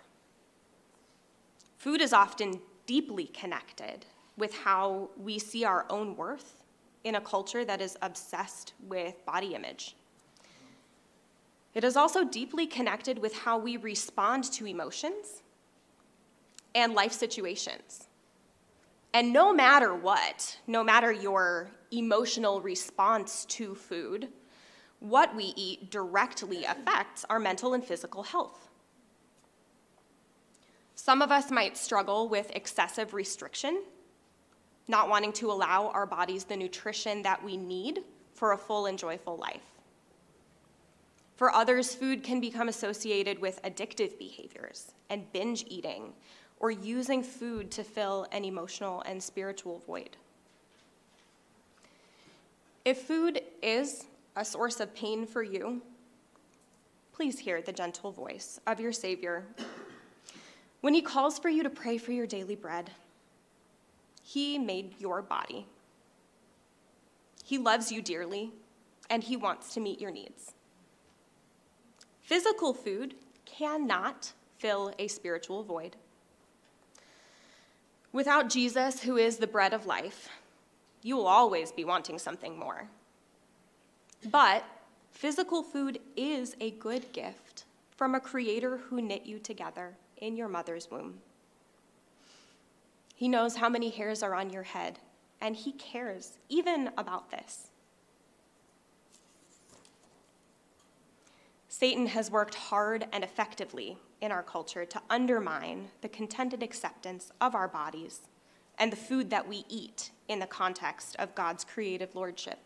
Food 1.78 2.02
is 2.02 2.14
often 2.14 2.60
deeply 2.86 3.26
connected 3.26 4.06
with 4.38 4.54
how 4.54 5.10
we 5.18 5.38
see 5.38 5.66
our 5.66 5.86
own 5.90 6.16
worth 6.16 6.64
in 7.04 7.16
a 7.16 7.22
culture 7.22 7.66
that 7.66 7.82
is 7.82 7.98
obsessed 8.02 8.74
with 8.88 9.14
body 9.26 9.54
image. 9.54 9.96
It 11.74 11.84
is 11.84 11.96
also 11.96 12.24
deeply 12.24 12.66
connected 12.66 13.20
with 13.20 13.34
how 13.34 13.58
we 13.58 13.78
respond 13.78 14.46
to 14.54 14.66
emotions 14.66 15.44
and 16.74 16.94
life 16.94 17.12
situations. 17.12 18.08
And 19.14 19.34
no 19.34 19.54
matter 19.54 19.94
what, 19.94 20.58
no 20.68 20.84
matter 20.84 21.12
your 21.12 21.70
emotional 21.92 22.62
response 22.62 23.46
to 23.46 23.76
food, 23.76 24.30
what 25.00 25.36
we 25.36 25.54
eat 25.56 25.92
directly 25.92 26.66
affects 26.66 27.26
our 27.30 27.40
mental 27.40 27.74
and 27.74 27.84
physical 27.84 28.24
health. 28.24 28.70
Some 30.96 31.22
of 31.22 31.32
us 31.32 31.50
might 31.50 31.78
struggle 31.78 32.28
with 32.28 32.52
excessive 32.54 33.14
restriction, 33.14 33.84
not 34.88 35.10
wanting 35.10 35.32
to 35.34 35.52
allow 35.52 35.88
our 35.88 36.06
bodies 36.06 36.44
the 36.44 36.58
nutrition 36.58 37.22
that 37.24 37.44
we 37.44 37.56
need 37.56 38.04
for 38.34 38.52
a 38.52 38.58
full 38.58 38.86
and 38.86 38.98
joyful 38.98 39.38
life. 39.38 39.80
For 41.36 41.54
others, 41.54 41.96
food 41.96 42.22
can 42.22 42.42
become 42.42 42.68
associated 42.68 43.40
with 43.40 43.62
addictive 43.64 44.20
behaviors 44.20 44.92
and 45.10 45.32
binge 45.32 45.64
eating 45.70 46.14
or 46.60 46.70
using 46.70 47.24
food 47.24 47.72
to 47.72 47.84
fill 47.86 48.28
an 48.34 48.44
emotional 48.44 49.02
and 49.06 49.24
spiritual 49.24 49.80
void. 49.80 50.18
If 52.90 53.04
food 53.04 53.44
is 53.62 54.06
a 54.36 54.44
source 54.44 54.80
of 54.80 54.96
pain 54.96 55.28
for 55.28 55.44
you, 55.44 55.84
please 57.14 57.38
hear 57.38 57.62
the 57.62 57.72
gentle 57.72 58.12
voice 58.12 58.60
of 58.66 58.80
your 58.80 58.92
Savior 58.92 59.46
when 60.82 60.96
he 60.96 61.04
calls 61.04 61.38
for 61.38 61.50
you 61.50 61.62
to 61.62 61.70
pray 61.70 62.00
for 62.00 62.14
your 62.14 62.26
daily 62.26 62.56
bread. 62.56 62.90
He 64.24 64.58
made 64.58 64.96
your 64.98 65.22
body. 65.22 65.68
He 67.44 67.60
loves 67.60 67.92
you 67.92 68.02
dearly, 68.02 68.54
and 69.08 69.24
he 69.24 69.38
wants 69.38 69.72
to 69.76 69.80
meet 69.80 70.02
your 70.02 70.10
needs. 70.10 70.56
Physical 72.24 72.74
food 72.74 73.14
cannot 73.46 74.34
fill 74.58 74.96
a 74.98 75.08
spiritual 75.08 75.62
void. 75.62 75.96
Without 78.12 78.50
Jesus, 78.50 79.04
who 79.04 79.16
is 79.16 79.38
the 79.38 79.46
bread 79.46 79.76
of 79.76 79.86
life, 79.86 80.30
you 81.02 81.16
will 81.16 81.28
always 81.28 81.72
be 81.72 81.86
wanting 81.86 82.20
something 82.20 82.58
more. 82.58 82.88
But 84.32 84.64
physical 85.12 85.64
food 85.64 86.00
is 86.16 86.56
a 86.60 86.72
good 86.72 87.12
gift 87.14 87.66
from 87.96 88.16
a 88.16 88.20
creator 88.20 88.78
who 88.78 89.02
knit 89.02 89.26
you 89.26 89.40
together 89.40 89.96
in 90.18 90.36
your 90.36 90.48
mother's 90.48 90.90
womb. 90.92 91.20
He 93.16 93.28
knows 93.28 93.58
how 93.58 93.70
many 93.70 93.90
hairs 93.90 94.24
are 94.24 94.34
on 94.34 94.50
your 94.50 94.64
head, 94.64 95.00
and 95.42 95.56
he 95.56 95.74
cares 95.74 96.38
even 96.48 96.90
about 96.98 97.32
this. 97.32 97.68
Satan 101.68 102.08
has 102.08 102.32
worked 102.32 102.56
hard 102.56 103.08
and 103.12 103.24
effectively 103.24 103.98
in 104.22 104.32
our 104.32 104.44
culture 104.44 104.86
to 104.86 105.02
undermine 105.10 105.90
the 106.02 106.10
contented 106.10 106.64
acceptance 106.64 107.32
of 107.40 107.56
our 107.56 107.68
bodies 107.68 108.22
and 108.80 108.92
the 108.92 108.98
food 108.98 109.30
that 109.30 109.48
we 109.48 109.66
eat 109.70 110.12
in 110.28 110.40
the 110.40 110.48
context 110.48 111.16
of 111.20 111.36
God's 111.36 111.64
creative 111.64 112.16
lordship. 112.16 112.60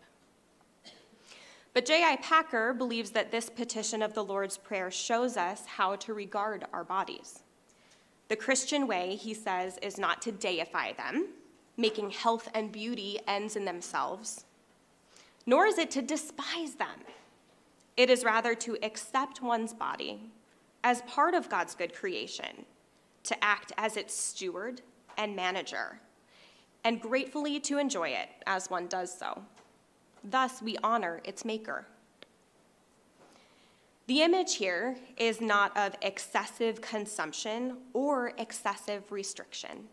But 1.73 1.85
J.I. 1.85 2.17
Packer 2.17 2.71
believes 2.71 3.11
that 3.11 3.31
this 3.31 3.49
petition 3.49 4.03
of 4.03 4.13
the 4.13 4.23
Lord's 4.23 4.57
Prayer 4.57 4.91
shows 4.91 5.35
us 5.37 5.65
how 5.65 5.95
to 5.95 6.13
regard 6.13 6.65
our 6.71 6.83
bodies. 6.83 7.39
The 8.27 8.35
Christian 8.35 8.85
way, 8.85 9.15
he 9.15 9.33
says, 9.33 9.79
is 9.81 9.97
not 9.97 10.21
to 10.21 10.31
deify 10.31 10.93
them, 10.93 11.29
making 11.75 12.11
health 12.11 12.47
and 12.53 12.71
beauty 12.71 13.19
ends 13.27 13.55
in 13.55 13.65
themselves, 13.65 14.45
nor 15.47 15.65
is 15.65 15.79
it 15.79 15.89
to 15.91 16.01
despise 16.01 16.75
them. 16.75 17.01
It 17.97 18.09
is 18.09 18.23
rather 18.23 18.53
to 18.55 18.77
accept 18.83 19.41
one's 19.41 19.73
body 19.73 20.31
as 20.83 21.01
part 21.03 21.33
of 21.33 21.49
God's 21.49 21.75
good 21.75 21.93
creation, 21.93 22.65
to 23.23 23.43
act 23.43 23.71
as 23.77 23.97
its 23.97 24.13
steward 24.13 24.81
and 25.17 25.35
manager, 25.35 25.99
and 26.83 27.01
gratefully 27.01 27.59
to 27.61 27.77
enjoy 27.77 28.09
it 28.09 28.29
as 28.45 28.69
one 28.69 28.87
does 28.87 29.17
so. 29.17 29.41
Thus, 30.23 30.61
we 30.61 30.77
honor 30.83 31.21
its 31.23 31.43
maker. 31.43 31.85
The 34.07 34.21
image 34.21 34.55
here 34.55 34.97
is 35.17 35.39
not 35.39 35.75
of 35.77 35.95
excessive 36.01 36.81
consumption 36.81 37.77
or 37.93 38.33
excessive 38.37 39.11
restriction, 39.11 39.87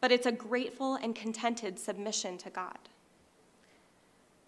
but 0.00 0.12
it's 0.12 0.26
a 0.26 0.32
grateful 0.32 0.96
and 0.96 1.14
contented 1.14 1.78
submission 1.78 2.36
to 2.38 2.50
God. 2.50 2.78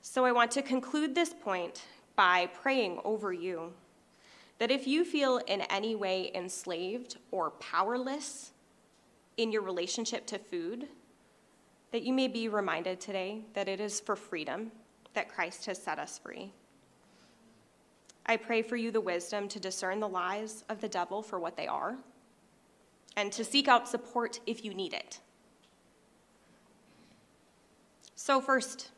So 0.02 0.24
I 0.24 0.32
want 0.32 0.50
to 0.52 0.62
conclude 0.62 1.14
this 1.14 1.32
point 1.32 1.84
by 2.16 2.46
praying 2.46 3.00
over 3.04 3.32
you 3.32 3.72
that 4.58 4.70
if 4.70 4.86
you 4.86 5.04
feel 5.04 5.38
in 5.46 5.62
any 5.62 5.94
way 5.94 6.30
enslaved 6.34 7.16
or 7.30 7.50
powerless 7.52 8.52
in 9.36 9.52
your 9.52 9.62
relationship 9.62 10.26
to 10.26 10.38
food, 10.38 10.88
that 11.92 12.02
you 12.02 12.12
may 12.12 12.28
be 12.28 12.48
reminded 12.48 13.00
today 13.00 13.44
that 13.54 13.68
it 13.68 13.80
is 13.80 14.00
for 14.00 14.16
freedom 14.16 14.70
that 15.14 15.28
Christ 15.28 15.66
has 15.66 15.82
set 15.82 15.98
us 15.98 16.18
free. 16.18 16.52
I 18.26 18.36
pray 18.36 18.62
for 18.62 18.76
you 18.76 18.90
the 18.90 19.00
wisdom 19.00 19.48
to 19.48 19.58
discern 19.58 20.00
the 20.00 20.08
lies 20.08 20.64
of 20.68 20.80
the 20.80 20.88
devil 20.88 21.22
for 21.22 21.40
what 21.40 21.56
they 21.56 21.66
are 21.66 21.96
and 23.16 23.32
to 23.32 23.42
seek 23.42 23.68
out 23.68 23.88
support 23.88 24.40
if 24.46 24.64
you 24.64 24.74
need 24.74 24.92
it. 24.92 25.18
So, 28.14 28.40
first, 28.40 28.90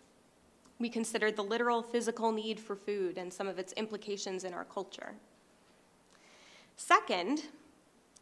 we 0.81 0.89
considered 0.89 1.37
the 1.37 1.45
literal 1.45 1.83
physical 1.83 2.33
need 2.33 2.59
for 2.59 2.75
food 2.75 3.19
and 3.19 3.33
some 3.33 3.47
of 3.47 3.59
its 3.59 3.73
implications 3.75 4.45
in 4.45 4.53
our 4.53 4.65
culture. 4.65 5.13
Second, 6.77 7.43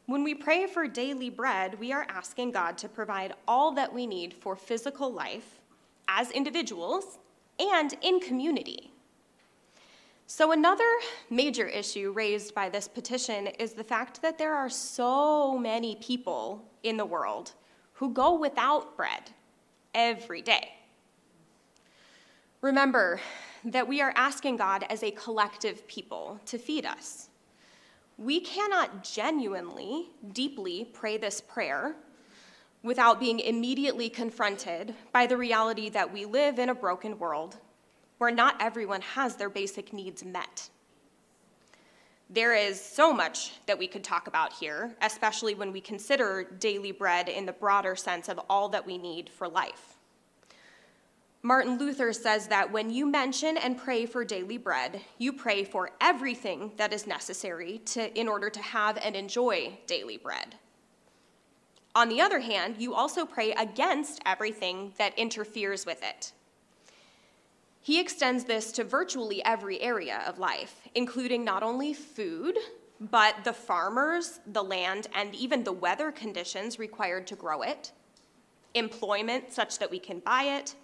when 0.08 0.24
we 0.24 0.34
pray 0.34 0.66
for 0.66 0.88
daily 0.88 1.28
bread, 1.28 1.78
we 1.78 1.92
are 1.92 2.06
asking 2.08 2.50
God 2.50 2.78
to 2.78 2.88
provide 2.88 3.34
all 3.46 3.72
that 3.72 3.92
we 3.92 4.06
need 4.06 4.32
for 4.32 4.56
physical 4.56 5.12
life 5.12 5.60
as 6.08 6.30
individuals 6.30 7.18
and 7.60 7.94
in 8.00 8.18
community. 8.18 8.90
So, 10.26 10.52
another 10.52 10.90
major 11.28 11.66
issue 11.66 12.10
raised 12.12 12.54
by 12.54 12.70
this 12.70 12.88
petition 12.88 13.48
is 13.58 13.74
the 13.74 13.84
fact 13.84 14.22
that 14.22 14.38
there 14.38 14.54
are 14.54 14.70
so 14.70 15.58
many 15.58 15.96
people 15.96 16.64
in 16.82 16.96
the 16.96 17.04
world 17.04 17.52
who 17.92 18.10
go 18.10 18.34
without 18.34 18.96
bread 18.96 19.30
every 19.94 20.40
day. 20.40 20.72
Remember 22.62 23.20
that 23.62 23.86
we 23.86 24.00
are 24.00 24.14
asking 24.16 24.56
God 24.56 24.86
as 24.88 25.02
a 25.02 25.10
collective 25.10 25.86
people 25.86 26.40
to 26.46 26.56
feed 26.56 26.86
us 26.86 27.27
we 28.18 28.40
cannot 28.40 29.04
genuinely, 29.04 30.10
deeply 30.32 30.88
pray 30.92 31.16
this 31.16 31.40
prayer 31.40 31.94
without 32.82 33.20
being 33.20 33.38
immediately 33.38 34.10
confronted 34.10 34.94
by 35.12 35.26
the 35.26 35.36
reality 35.36 35.88
that 35.88 36.12
we 36.12 36.24
live 36.24 36.58
in 36.58 36.68
a 36.68 36.74
broken 36.74 37.18
world 37.18 37.56
where 38.18 38.32
not 38.32 38.60
everyone 38.60 39.00
has 39.00 39.36
their 39.36 39.48
basic 39.48 39.92
needs 39.92 40.24
met. 40.24 40.68
There 42.28 42.54
is 42.54 42.80
so 42.80 43.12
much 43.12 43.52
that 43.66 43.78
we 43.78 43.86
could 43.86 44.04
talk 44.04 44.26
about 44.26 44.52
here, 44.52 44.94
especially 45.00 45.54
when 45.54 45.72
we 45.72 45.80
consider 45.80 46.44
daily 46.58 46.92
bread 46.92 47.28
in 47.28 47.46
the 47.46 47.52
broader 47.52 47.94
sense 47.94 48.28
of 48.28 48.40
all 48.50 48.68
that 48.70 48.84
we 48.84 48.98
need 48.98 49.30
for 49.30 49.48
life. 49.48 49.97
Martin 51.42 51.78
Luther 51.78 52.12
says 52.12 52.48
that 52.48 52.72
when 52.72 52.90
you 52.90 53.06
mention 53.06 53.56
and 53.56 53.78
pray 53.78 54.06
for 54.06 54.24
daily 54.24 54.58
bread, 54.58 55.00
you 55.18 55.32
pray 55.32 55.62
for 55.62 55.90
everything 56.00 56.72
that 56.76 56.92
is 56.92 57.06
necessary 57.06 57.78
to, 57.86 58.12
in 58.18 58.26
order 58.26 58.50
to 58.50 58.60
have 58.60 58.98
and 58.98 59.14
enjoy 59.14 59.78
daily 59.86 60.16
bread. 60.16 60.56
On 61.94 62.08
the 62.08 62.20
other 62.20 62.40
hand, 62.40 62.76
you 62.78 62.92
also 62.92 63.24
pray 63.24 63.52
against 63.52 64.20
everything 64.26 64.92
that 64.98 65.16
interferes 65.16 65.86
with 65.86 66.02
it. 66.02 66.32
He 67.80 68.00
extends 68.00 68.44
this 68.44 68.72
to 68.72 68.84
virtually 68.84 69.42
every 69.44 69.80
area 69.80 70.22
of 70.26 70.38
life, 70.38 70.82
including 70.94 71.44
not 71.44 71.62
only 71.62 71.94
food, 71.94 72.58
but 73.00 73.44
the 73.44 73.52
farmers, 73.52 74.40
the 74.44 74.62
land, 74.62 75.06
and 75.14 75.34
even 75.36 75.62
the 75.62 75.72
weather 75.72 76.10
conditions 76.10 76.80
required 76.80 77.28
to 77.28 77.36
grow 77.36 77.62
it, 77.62 77.92
employment 78.74 79.52
such 79.52 79.78
that 79.78 79.90
we 79.90 80.00
can 80.00 80.18
buy 80.18 80.42
it, 80.42 80.74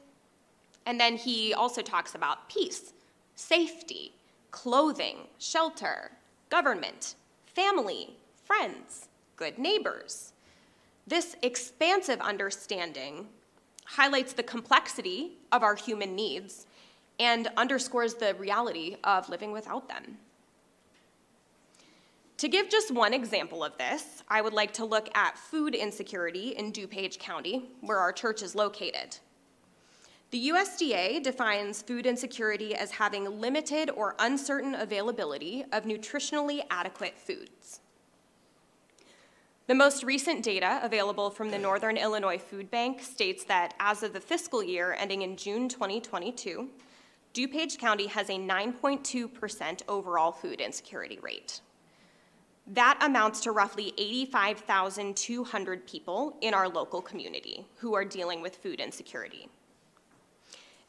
and 0.87 1.01
then 1.01 1.17
he 1.17 1.55
also 1.55 1.83
talks 1.83 2.15
about 2.15 2.49
peace, 2.49 2.93
safety, 3.35 4.13
clothing, 4.51 5.19
shelter, 5.39 6.13
government, 6.51 7.15
family, 7.47 8.17
friends, 8.45 9.09
good 9.37 9.59
neighbors. 9.59 10.33
This 11.07 11.37
expansive 11.43 12.21
understanding 12.21 13.27
highlights 13.85 14.33
the 14.33 14.43
complexity 14.43 15.33
of 15.53 15.63
our 15.63 15.75
human 15.75 16.15
needs 16.15 16.67
and 17.19 17.49
underscores 17.57 18.15
the 18.15 18.35
reality 18.35 18.97
of 19.05 19.29
living 19.29 19.53
without 19.53 19.89
them. 19.89 20.19
To 22.39 22.49
give 22.49 22.69
just 22.69 22.91
one 22.91 23.15
example 23.15 23.63
of 23.63 23.79
this, 23.79 24.23
I 24.29 24.41
would 24.41 24.53
like 24.53 24.73
to 24.75 24.85
look 24.85 25.09
at 25.17 25.39
food 25.39 25.75
insecurity 25.75 26.51
in 26.57 26.73
DuPage 26.73 27.19
County, 27.19 27.71
where 27.81 27.99
our 27.99 28.13
church 28.13 28.43
is 28.43 28.55
located. 28.55 29.17
The 30.35 30.49
USDA 30.49 31.23
defines 31.23 31.81
food 31.81 32.07
insecurity 32.07 32.75
as 32.75 32.91
having 32.91 33.41
limited 33.41 33.89
or 33.89 34.17
uncertain 34.19 34.75
availability 34.75 35.65
of 35.73 35.85
nutritionally 35.85 36.65
adequate 36.73 37.17
foods. 37.17 37.79
The 39.69 39.77
most 39.77 40.03
recent 40.03 40.43
data 40.43 40.81
available 40.83 41.31
from 41.31 41.53
the 41.53 41.59
Northern 41.61 41.97
Illinois 41.97 42.39
Food 42.39 42.69
Bank 42.69 43.01
states 43.01 43.45
that 43.45 43.75
as 43.79 44.03
of 44.03 44.13
the 44.13 44.19
fiscal 44.19 44.61
year 44.61 44.97
ending 44.99 45.23
in 45.23 45.37
June 45.37 45.69
2022, 45.69 46.69
DuPage 47.33 47.79
County 47.79 48.09
has 48.09 48.29
a 48.29 48.33
9.2% 48.33 49.83
overall 49.87 50.33
food 50.33 50.61
insecurity 50.61 51.21
rate. 51.23 51.61
That 52.67 52.99
amounts 53.01 53.39
to 53.43 53.53
roughly 53.53 53.95
85,200 53.97 55.87
people 55.87 56.37
in 56.41 56.55
our 56.55 56.69
local 56.69 57.01
community 57.01 57.69
who 57.77 57.95
are 57.95 58.05
dealing 58.05 58.43
with 58.43 58.57
food 58.57 58.81
insecurity. 58.81 59.49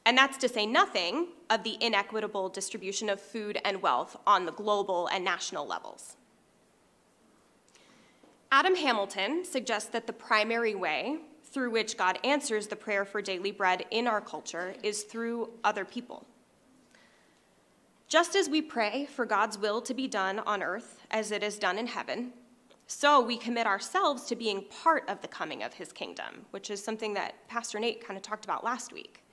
And 0.05 0.17
that's 0.17 0.37
to 0.37 0.49
say 0.49 0.65
nothing 0.65 1.27
of 1.49 1.63
the 1.63 1.77
inequitable 1.81 2.49
distribution 2.49 3.09
of 3.09 3.19
food 3.19 3.59
and 3.65 3.81
wealth 3.81 4.15
on 4.27 4.45
the 4.45 4.51
global 4.51 5.07
and 5.07 5.25
national 5.25 5.65
levels. 5.65 6.15
Adam 8.51 8.75
Hamilton 8.75 9.43
suggests 9.43 9.89
that 9.89 10.07
the 10.07 10.13
primary 10.13 10.75
way 10.75 11.17
through 11.43 11.71
which 11.71 11.97
God 11.97 12.19
answers 12.23 12.67
the 12.67 12.75
prayer 12.75 13.03
for 13.03 13.21
daily 13.21 13.51
bread 13.51 13.85
in 13.89 14.07
our 14.07 14.21
culture 14.21 14.75
is 14.83 15.03
through 15.03 15.49
other 15.63 15.85
people. 15.85 16.25
Just 18.07 18.35
as 18.35 18.47
we 18.47 18.61
pray 18.61 19.07
for 19.07 19.25
God's 19.25 19.57
will 19.57 19.81
to 19.81 19.93
be 19.93 20.07
done 20.07 20.39
on 20.39 20.61
earth 20.61 20.99
as 21.09 21.31
it 21.31 21.41
is 21.41 21.57
done 21.57 21.79
in 21.79 21.87
heaven, 21.87 22.33
so 22.87 23.19
we 23.19 23.35
commit 23.35 23.65
ourselves 23.65 24.25
to 24.25 24.35
being 24.35 24.63
part 24.83 25.09
of 25.09 25.21
the 25.21 25.27
coming 25.27 25.63
of 25.63 25.73
his 25.73 25.91
kingdom, 25.91 26.45
which 26.51 26.69
is 26.69 26.83
something 26.83 27.15
that 27.15 27.47
Pastor 27.47 27.79
Nate 27.79 28.05
kind 28.05 28.15
of 28.15 28.21
talked 28.21 28.45
about 28.45 28.63
last 28.63 28.93
week. 28.93 29.24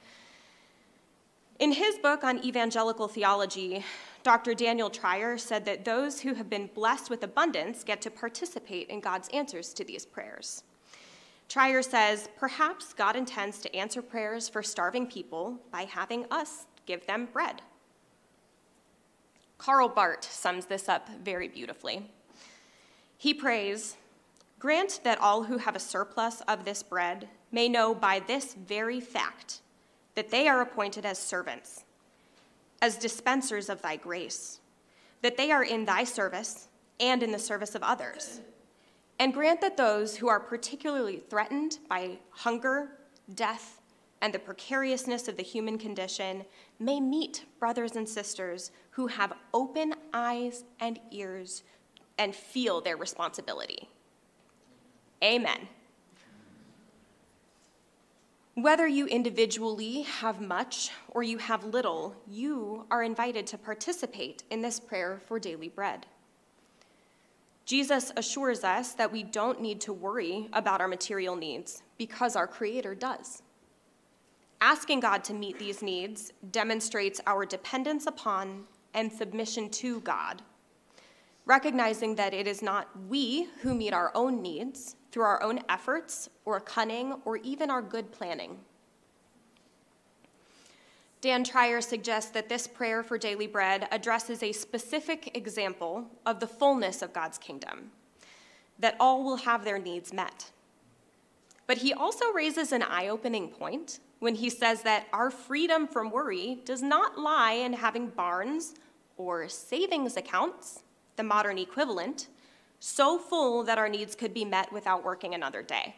In 1.63 1.71
his 1.71 1.97
book 1.97 2.25
on 2.25 2.45
evangelical 2.45 3.07
theology, 3.07 3.85
Dr. 4.25 4.53
Daniel 4.53 4.91
Treier 4.91 5.39
said 5.39 5.65
that 5.67 5.85
those 5.85 6.23
who 6.23 6.35
have 6.35 6.51
been 6.51 6.69
blessed 6.75 7.09
with 7.09 7.23
abundance 7.23 7.85
get 7.85 8.03
to 8.03 8.11
participate 8.11 8.89
in 8.89 8.99
God's 8.99 9.29
answers 9.29 9.73
to 9.75 9.85
these 9.85 10.05
prayers. 10.05 10.65
Treier 11.49 11.85
says, 11.85 12.29
perhaps 12.37 12.93
God 12.93 13.15
intends 13.15 13.59
to 13.59 13.73
answer 13.77 14.03
prayers 14.03 14.49
for 14.49 14.61
starving 14.61 15.07
people 15.07 15.57
by 15.71 15.85
having 15.85 16.27
us 16.33 16.67
give 16.85 17.07
them 17.07 17.29
bread. 17.33 17.63
Karl 19.57 19.89
Barth 19.89 20.25
sums 20.25 20.67
this 20.67 20.89
up 20.89 21.09
very 21.23 21.47
beautifully. 21.47 22.11
He 23.17 23.33
prays, 23.33 23.97
Grant 24.59 24.99
that 25.05 25.21
all 25.21 25.45
who 25.45 25.59
have 25.59 25.77
a 25.77 25.79
surplus 25.79 26.41
of 26.49 26.65
this 26.65 26.83
bread 26.83 27.29
may 27.53 27.69
know 27.69 27.95
by 27.95 28.19
this 28.19 28.55
very 28.55 28.99
fact 28.99 29.62
that 30.15 30.31
they 30.31 30.49
are 30.49 30.61
appointed 30.61 31.05
as 31.05 31.19
servants, 31.19 31.85
as 32.81 32.97
dispensers 32.97 33.69
of 33.69 33.81
thy 33.83 33.97
grace, 33.97 34.61
that 35.23 35.37
they 35.37 35.51
are 35.51 35.65
in 35.65 35.85
thy 35.85 36.05
service 36.05 36.69
and 37.01 37.23
in 37.23 37.33
the 37.33 37.39
service 37.39 37.75
of 37.75 37.83
others. 37.83 38.41
And 39.19 39.33
grant 39.33 39.61
that 39.61 39.77
those 39.77 40.17
who 40.17 40.29
are 40.29 40.41
particularly 40.41 41.19
threatened 41.19 41.79
by 41.89 42.19
hunger, 42.31 42.99
death, 43.35 43.81
and 44.21 44.33
the 44.33 44.39
precariousness 44.39 45.29
of 45.29 45.37
the 45.37 45.43
human 45.43 45.79
condition 45.79 46.45
may 46.79 47.01
meet 47.01 47.45
brothers 47.59 47.97
and 47.97 48.09
sisters 48.09 48.71
who 48.91 49.09
have 49.09 49.33
open 49.53 49.95
eyes 50.13 50.65
and 50.81 50.99
ears 51.11 51.63
and 52.19 52.35
feel 52.35 52.81
their 52.81 52.97
responsibility. 52.97 53.89
Amen. 55.23 55.69
Whether 58.63 58.87
you 58.87 59.07
individually 59.07 60.03
have 60.03 60.41
much 60.41 60.93
or 61.09 61.25
you 61.25 61.39
have 61.39 61.65
little, 61.65 62.15
you 62.31 62.87
are 62.93 63.03
invited 63.03 63.45
to 63.49 63.59
participate 63.59 64.45
in 64.51 64.63
this 64.63 64.79
prayer 64.79 65.21
for 65.27 65.41
daily 65.41 65.69
bread. 65.69 66.07
Jesus 67.65 68.13
assures 68.17 68.63
us 68.63 68.93
that 68.93 69.11
we 69.11 69.25
don't 69.25 69.61
need 69.61 69.81
to 69.81 69.93
worry 69.93 70.49
about 70.53 70.81
our 70.81 70.87
material 70.87 71.35
needs 71.35 71.83
because 71.99 72.37
our 72.37 72.47
Creator 72.47 72.95
does. 72.95 73.43
Asking 74.61 75.01
God 75.01 75.25
to 75.25 75.35
meet 75.35 75.59
these 75.59 75.83
needs 75.83 76.33
demonstrates 76.53 77.21
our 77.27 77.45
dependence 77.45 78.07
upon 78.07 78.63
and 78.95 79.11
submission 79.11 79.71
to 79.71 79.99
God, 80.03 80.41
recognizing 81.47 82.15
that 82.15 82.33
it 82.33 82.47
is 82.47 82.63
not 82.63 82.89
we 83.09 83.49
who 83.63 83.75
meet 83.75 83.93
our 83.93 84.13
own 84.15 84.41
needs 84.41 84.95
through 85.13 85.23
our 85.23 85.43
own 85.43 85.61
efforts 85.69 86.29
or 86.45 86.59
cunning 86.59 87.15
or 87.25 87.37
even 87.37 87.71
our 87.71 87.83
good 87.83 88.11
planning. 88.11 88.59
Dan 91.21 91.45
Treier 91.45 91.81
suggests 91.81 92.33
that 92.33 92.49
this 92.49 92.67
prayer 92.67 93.05
for 93.05 93.17
daily 93.17 93.47
bread 93.47 93.87
addresses 93.93 94.43
a 94.43 94.51
specific 94.51 95.37
example 95.37 96.11
of 96.27 96.41
the 96.41 96.49
fullness 96.49 97.01
of 97.01 97.13
God's 97.13 97.39
kingdom, 97.39 97.93
that 98.81 98.97
all 98.99 99.23
will 99.23 99.37
have 99.37 99.65
their 99.65 99.79
needs 99.79 100.13
met. 100.13 100.51
But 101.69 101.79
he 101.79 101.93
also 101.93 102.33
raises 102.33 102.73
an 102.73 102.83
eye 102.83 103.07
opening 103.07 103.49
point 103.49 104.01
when 104.19 104.35
he 104.35 104.51
says 104.51 104.83
that 104.83 105.07
our 105.13 105.31
freedom 105.31 105.87
from 105.87 106.11
worry 106.11 106.61
does 106.65 106.83
not 106.83 107.19
lie 107.19 107.53
in 107.53 107.73
having 107.73 108.09
barns 108.09 108.75
or 109.17 109.49
savings 109.49 110.17
accounts, 110.17 110.83
the 111.17 111.23
modern 111.23 111.59
equivalent, 111.59 112.29
so 112.85 113.17
full 113.17 113.63
that 113.63 113.79
our 113.79 113.89
needs 113.89 114.17
could 114.17 114.35
be 114.35 114.45
met 114.45 114.73
without 114.73 115.05
working 115.05 115.35
another 115.35 115.63
day. 115.63 115.95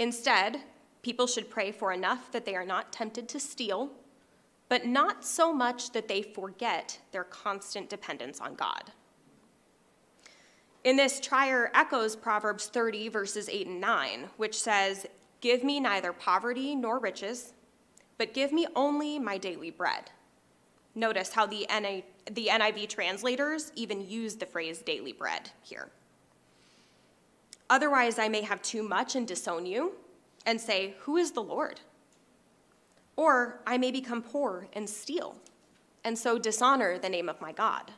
Instead, 0.00 0.58
people 1.02 1.28
should 1.28 1.48
pray 1.48 1.70
for 1.70 1.92
enough 1.92 2.32
that 2.32 2.44
they 2.44 2.56
are 2.56 2.66
not 2.66 2.92
tempted 2.92 3.28
to 3.28 3.38
steal, 3.38 3.88
but 4.68 4.86
not 4.86 5.24
so 5.24 5.54
much 5.54 5.92
that 5.92 6.08
they 6.08 6.20
forget 6.20 6.98
their 7.12 7.22
constant 7.22 7.88
dependence 7.88 8.40
on 8.40 8.56
God. 8.56 8.90
In 10.82 10.96
this, 10.96 11.20
Treier 11.20 11.68
echoes 11.74 12.16
Proverbs 12.16 12.66
30, 12.66 13.08
verses 13.08 13.48
8 13.48 13.68
and 13.68 13.80
9, 13.80 14.28
which 14.38 14.58
says, 14.58 15.06
Give 15.40 15.62
me 15.62 15.78
neither 15.78 16.12
poverty 16.12 16.74
nor 16.74 16.98
riches, 16.98 17.52
but 18.18 18.34
give 18.34 18.52
me 18.52 18.66
only 18.74 19.20
my 19.20 19.38
daily 19.38 19.70
bread. 19.70 20.10
Notice 20.96 21.34
how 21.34 21.44
the, 21.44 21.66
NI, 21.70 22.04
the 22.32 22.48
NIV 22.50 22.88
translators 22.88 23.70
even 23.76 24.08
use 24.08 24.34
the 24.36 24.46
phrase 24.46 24.78
daily 24.78 25.12
bread 25.12 25.50
here. 25.62 25.90
Otherwise, 27.68 28.18
I 28.18 28.28
may 28.30 28.40
have 28.40 28.62
too 28.62 28.82
much 28.82 29.14
and 29.14 29.28
disown 29.28 29.66
you 29.66 29.92
and 30.46 30.58
say, 30.58 30.94
Who 31.00 31.18
is 31.18 31.32
the 31.32 31.42
Lord? 31.42 31.80
Or 33.14 33.60
I 33.66 33.76
may 33.76 33.90
become 33.90 34.22
poor 34.22 34.68
and 34.72 34.88
steal, 34.88 35.36
and 36.02 36.18
so 36.18 36.38
dishonor 36.38 36.98
the 36.98 37.10
name 37.10 37.28
of 37.28 37.42
my 37.42 37.52
God. 37.52 37.92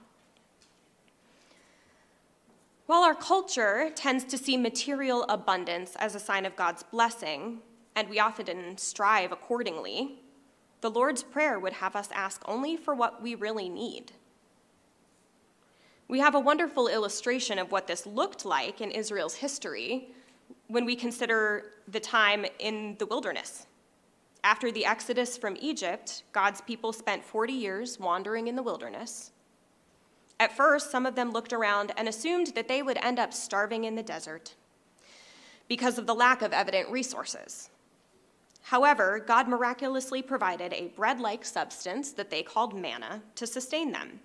While 2.87 3.05
our 3.05 3.15
culture 3.15 3.91
tends 3.95 4.25
to 4.25 4.39
see 4.39 4.57
material 4.57 5.25
abundance 5.29 5.95
as 5.97 6.17
a 6.17 6.21
sign 6.21 6.45
of 6.45 6.57
God's 6.57 6.83
blessing, 6.83 7.61
and 7.95 8.09
we 8.09 8.19
often 8.19 8.77
strive 8.77 9.31
accordingly, 9.31 10.23
the 10.81 10.91
Lord's 10.91 11.23
Prayer 11.23 11.59
would 11.59 11.75
have 11.75 11.97
us 11.97 12.09
ask 12.13 12.43
only 12.47 12.77
for 12.77 12.95
what 12.95 13.23
we 13.23 13.35
really 13.35 13.69
need. 13.69 14.13
We 16.07 16.21
have 16.21 16.35
a 16.35 16.41
wonderful 16.41 16.89
illustration 16.89 17.59
of 17.59 17.71
what 17.71 17.87
this 17.87 18.07
looked 18.07 18.45
like 18.45 18.81
in 18.81 18.91
Israel's 18.91 19.35
history 19.35 20.09
when 20.69 20.85
we 20.85 20.97
consider 20.97 21.73
the 21.87 22.01
time 22.01 22.47
in 22.59 22.97
the 22.99 23.07
wilderness. 23.07 23.67
After 24.45 24.71
the 24.71 24.87
exodus 24.87 25.37
from 25.37 25.57
Egypt, 25.61 26.23
God's 26.33 26.61
people 26.63 26.93
spent 26.93 27.25
40 27.25 27.53
years 27.53 27.99
wandering 27.99 28.49
in 28.49 28.57
the 28.57 28.63
wilderness. 28.63 29.33
At 30.41 30.57
first, 30.57 30.91
some 30.91 31.05
of 31.05 31.17
them 31.17 31.33
looked 31.33 31.53
around 31.53 31.93
and 31.97 32.09
assumed 32.09 32.49
that 32.55 32.69
they 32.69 32.83
would 32.83 32.99
end 32.99 33.19
up 33.19 33.35
starving 33.35 33.85
in 33.85 33.97
the 33.97 34.03
desert 34.03 34.55
because 35.69 35.99
of 35.99 36.07
the 36.07 36.15
lack 36.15 36.41
of 36.41 36.53
evident 36.53 36.89
resources. 36.89 37.71
However, 38.69 39.19
God 39.27 39.49
miraculously 39.49 40.23
provided 40.23 40.73
a 40.73 40.89
bread 40.89 41.21
like 41.21 41.45
substance 41.45 42.13
that 42.13 42.31
they 42.31 42.43
called 42.43 42.75
manna 42.75 43.23
to 43.35 43.47
sustain 43.47 43.93
them. 43.93 44.21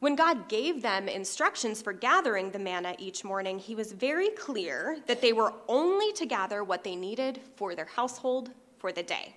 When 0.00 0.16
God 0.16 0.48
gave 0.48 0.80
them 0.80 1.08
instructions 1.08 1.82
for 1.82 1.92
gathering 1.92 2.50
the 2.50 2.58
manna 2.58 2.94
each 2.98 3.24
morning, 3.24 3.58
he 3.58 3.74
was 3.74 3.92
very 3.92 4.30
clear 4.30 4.98
that 5.06 5.20
they 5.20 5.32
were 5.32 5.52
only 5.68 6.12
to 6.12 6.24
gather 6.24 6.64
what 6.64 6.84
they 6.84 6.96
needed 6.96 7.40
for 7.56 7.74
their 7.74 7.84
household 7.84 8.50
for 8.78 8.92
the 8.92 9.02
day 9.02 9.34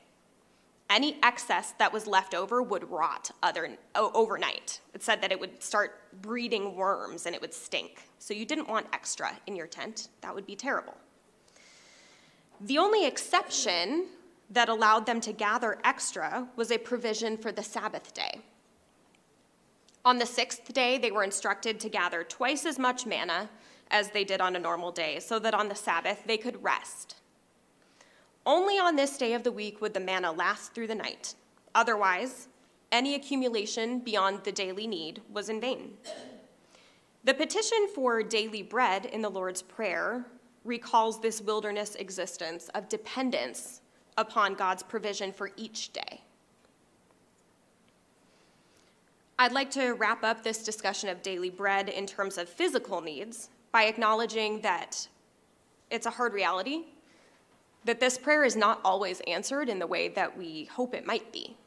any 0.91 1.17
excess 1.23 1.73
that 1.79 1.93
was 1.93 2.05
left 2.05 2.35
over 2.35 2.61
would 2.61 2.89
rot 2.91 3.31
other, 3.41 3.77
overnight. 3.95 4.81
It 4.93 5.01
said 5.01 5.21
that 5.21 5.31
it 5.31 5.39
would 5.39 5.63
start 5.63 6.01
breeding 6.21 6.75
worms 6.75 7.25
and 7.25 7.33
it 7.33 7.39
would 7.39 7.53
stink. 7.53 8.09
So 8.19 8.33
you 8.33 8.45
didn't 8.45 8.67
want 8.67 8.87
extra 8.91 9.31
in 9.47 9.55
your 9.55 9.67
tent. 9.67 10.09
That 10.19 10.35
would 10.35 10.45
be 10.45 10.55
terrible. 10.55 10.93
The 12.63 12.77
only 12.77 13.07
exception 13.07 14.05
that 14.51 14.69
allowed 14.69 15.07
them 15.07 15.19
to 15.21 15.33
gather 15.33 15.79
extra 15.83 16.47
was 16.55 16.71
a 16.71 16.77
provision 16.77 17.35
for 17.35 17.51
the 17.51 17.63
Sabbath 17.63 18.13
day. 18.13 18.41
On 20.05 20.19
the 20.19 20.25
sixth 20.25 20.71
day, 20.71 20.97
they 20.97 21.11
were 21.11 21.23
instructed 21.23 21.79
to 21.79 21.89
gather 21.89 22.23
twice 22.23 22.65
as 22.65 22.77
much 22.77 23.05
manna 23.07 23.49
as 23.89 24.11
they 24.11 24.23
did 24.23 24.41
on 24.41 24.55
a 24.55 24.59
normal 24.59 24.91
day, 24.91 25.19
so 25.19 25.39
that 25.39 25.53
on 25.55 25.69
the 25.69 25.75
Sabbath 25.75 26.23
they 26.25 26.37
could 26.37 26.63
rest. 26.63 27.15
Only 28.45 28.77
on 28.77 28.95
this 28.95 29.17
day 29.17 29.33
of 29.33 29.43
the 29.43 29.51
week 29.51 29.81
would 29.81 29.93
the 29.93 29.99
manna 29.99 30.31
last 30.31 30.73
through 30.73 30.87
the 30.87 30.95
night. 30.95 31.35
Otherwise, 31.73 32.47
any 32.91 33.15
accumulation 33.15 33.99
beyond 33.99 34.43
the 34.43 34.51
daily 34.51 34.85
need 34.85 35.21
was 35.31 35.49
in 35.49 35.61
vain. 35.61 35.97
The 37.23 37.33
petition 37.33 37.87
for 37.93 38.21
daily 38.23 38.63
bread 38.63 39.05
in 39.05 39.21
the 39.21 39.29
Lord's 39.29 39.61
Prayer 39.61 40.25
recalls 40.63 41.19
this 41.19 41.41
wilderness 41.41 41.95
existence 41.95 42.69
of 42.75 42.87
dependence 42.89 43.81
upon 44.17 44.53
God's 44.53 44.83
provision 44.83 45.31
for 45.31 45.51
each 45.57 45.93
day. 45.93 46.21
I'd 49.39 49.53
like 49.53 49.71
to 49.71 49.93
wrap 49.93 50.23
up 50.23 50.43
this 50.43 50.63
discussion 50.63 51.09
of 51.09 51.23
daily 51.23 51.49
bread 51.49 51.89
in 51.89 52.05
terms 52.05 52.37
of 52.37 52.47
physical 52.47 53.01
needs 53.01 53.49
by 53.71 53.85
acknowledging 53.85 54.61
that 54.61 55.07
it's 55.89 56.05
a 56.05 56.11
hard 56.11 56.33
reality, 56.33 56.83
that 57.85 57.99
this 57.99 58.17
prayer 58.17 58.43
is 58.43 58.55
not 58.55 58.79
always 58.83 59.19
answered 59.21 59.67
in 59.67 59.79
the 59.79 59.87
way 59.87 60.09
that 60.09 60.37
we 60.37 60.65
hope 60.65 60.93
it 60.93 61.07
might 61.07 61.33
be. 61.33 61.57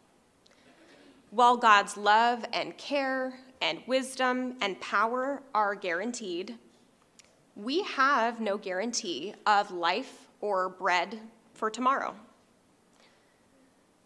While 1.31 1.57
God's 1.57 1.97
love 1.97 2.45
and 2.53 2.79
care 2.79 3.41
and 3.61 3.81
wisdom 3.89 4.55
and 4.61 4.81
power 4.81 5.43
are 5.53 5.75
guaranteed, 5.75 6.57
we 7.57 7.83
have 7.83 8.41
no 8.41 8.59
guarantee 8.59 9.35
of 9.47 9.71
life 9.71 10.27
or 10.41 10.69
bread 10.69 11.21
for 11.53 11.71
tomorrow. 11.71 12.15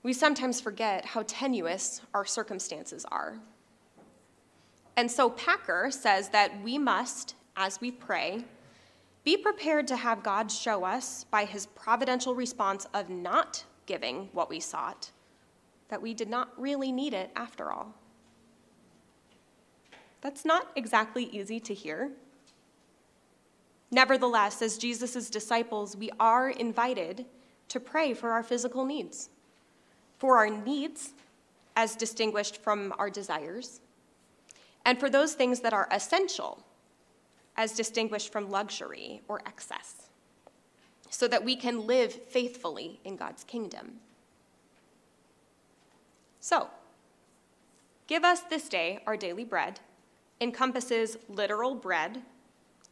We 0.02 0.12
sometimes 0.12 0.60
forget 0.60 1.04
how 1.04 1.24
tenuous 1.26 2.00
our 2.14 2.24
circumstances 2.24 3.04
are. 3.10 3.38
And 4.96 5.10
so 5.10 5.30
Packer 5.30 5.90
says 5.90 6.28
that 6.30 6.62
we 6.62 6.78
must, 6.78 7.34
as 7.56 7.80
we 7.80 7.90
pray, 7.90 8.44
be 9.24 9.36
prepared 9.36 9.86
to 9.88 9.96
have 9.96 10.22
God 10.22 10.50
show 10.50 10.84
us 10.84 11.24
by 11.24 11.44
his 11.44 11.66
providential 11.66 12.34
response 12.34 12.86
of 12.94 13.08
not 13.08 13.64
giving 13.86 14.28
what 14.32 14.48
we 14.48 14.60
sought 14.60 15.10
that 15.88 16.02
we 16.02 16.14
did 16.14 16.28
not 16.28 16.50
really 16.60 16.92
need 16.92 17.14
it 17.14 17.30
after 17.34 17.70
all. 17.72 17.94
That's 20.20 20.44
not 20.44 20.70
exactly 20.76 21.24
easy 21.24 21.60
to 21.60 21.74
hear. 21.74 22.10
Nevertheless, 23.90 24.60
as 24.60 24.76
Jesus' 24.76 25.30
disciples, 25.30 25.96
we 25.96 26.10
are 26.20 26.50
invited 26.50 27.24
to 27.68 27.80
pray 27.80 28.14
for 28.14 28.30
our 28.30 28.42
physical 28.42 28.84
needs, 28.84 29.30
for 30.18 30.36
our 30.36 30.50
needs 30.50 31.12
as 31.76 31.96
distinguished 31.96 32.60
from 32.62 32.92
our 32.98 33.08
desires, 33.08 33.80
and 34.84 34.98
for 34.98 35.08
those 35.08 35.34
things 35.34 35.60
that 35.60 35.72
are 35.72 35.88
essential 35.90 36.62
as 37.56 37.72
distinguished 37.72 38.30
from 38.30 38.50
luxury 38.50 39.22
or 39.28 39.40
excess, 39.46 40.08
so 41.10 41.26
that 41.28 41.44
we 41.44 41.56
can 41.56 41.86
live 41.86 42.12
faithfully 42.12 43.00
in 43.04 43.16
God's 43.16 43.44
kingdom. 43.44 44.00
So, 46.40 46.68
give 48.06 48.24
us 48.24 48.40
this 48.40 48.68
day 48.68 49.00
our 49.06 49.16
daily 49.16 49.44
bread 49.44 49.80
encompasses 50.40 51.16
literal 51.28 51.74
bread 51.74 52.22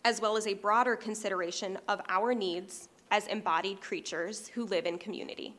as 0.07 0.21
well 0.21 0.37
as 0.37 0.47
a 0.47 0.55
broader 0.55 0.95
consideration 0.95 1.77
of 1.89 2.01
our 2.09 2.33
needs 2.33 2.89
as 3.11 3.27
embodied 3.27 3.81
creatures 3.81 4.47
who 4.55 4.65
live 4.65 4.87
in 4.87 4.99
community. 4.99 5.53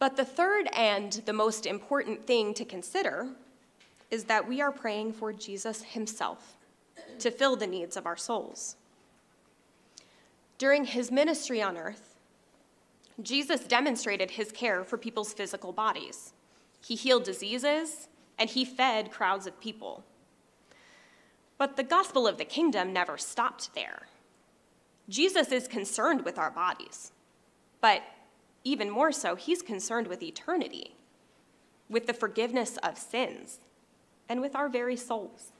But 0.00 0.16
the 0.16 0.24
third 0.24 0.68
and 0.74 1.12
the 1.24 1.32
most 1.32 1.66
important 1.66 2.26
thing 2.26 2.52
to 2.54 2.64
consider 2.64 3.28
is 4.10 4.24
that 4.24 4.48
we 4.48 4.60
are 4.60 4.72
praying 4.72 5.12
for 5.12 5.32
Jesus 5.32 5.84
himself 5.84 6.56
to 7.20 7.30
fill 7.30 7.54
the 7.54 7.68
needs 7.68 7.96
of 7.96 8.06
our 8.06 8.16
souls. 8.16 8.74
During 10.58 10.84
his 10.84 11.12
ministry 11.12 11.62
on 11.62 11.76
earth, 11.76 12.16
Jesus 13.22 13.60
demonstrated 13.60 14.32
his 14.32 14.50
care 14.50 14.82
for 14.82 14.98
people's 14.98 15.32
physical 15.32 15.72
bodies. 15.72 16.32
He 16.84 16.96
healed 16.96 17.22
diseases 17.22 18.08
and 18.36 18.50
he 18.50 18.64
fed 18.64 19.12
crowds 19.12 19.46
of 19.46 19.60
people. 19.60 20.02
But 21.62 21.76
the 21.76 21.84
gospel 21.84 22.26
of 22.26 22.38
the 22.38 22.44
kingdom 22.44 22.92
never 22.92 23.16
stopped 23.16 23.72
there. 23.76 24.08
Jesus 25.08 25.52
is 25.52 25.68
concerned 25.68 26.24
with 26.24 26.36
our 26.36 26.50
bodies, 26.50 27.12
but 27.80 28.02
even 28.64 28.90
more 28.90 29.12
so, 29.12 29.36
he's 29.36 29.62
concerned 29.62 30.08
with 30.08 30.24
eternity, 30.24 30.96
with 31.88 32.08
the 32.08 32.14
forgiveness 32.14 32.78
of 32.82 32.98
sins, 32.98 33.60
and 34.28 34.40
with 34.40 34.56
our 34.56 34.68
very 34.68 34.96
souls. 34.96 35.52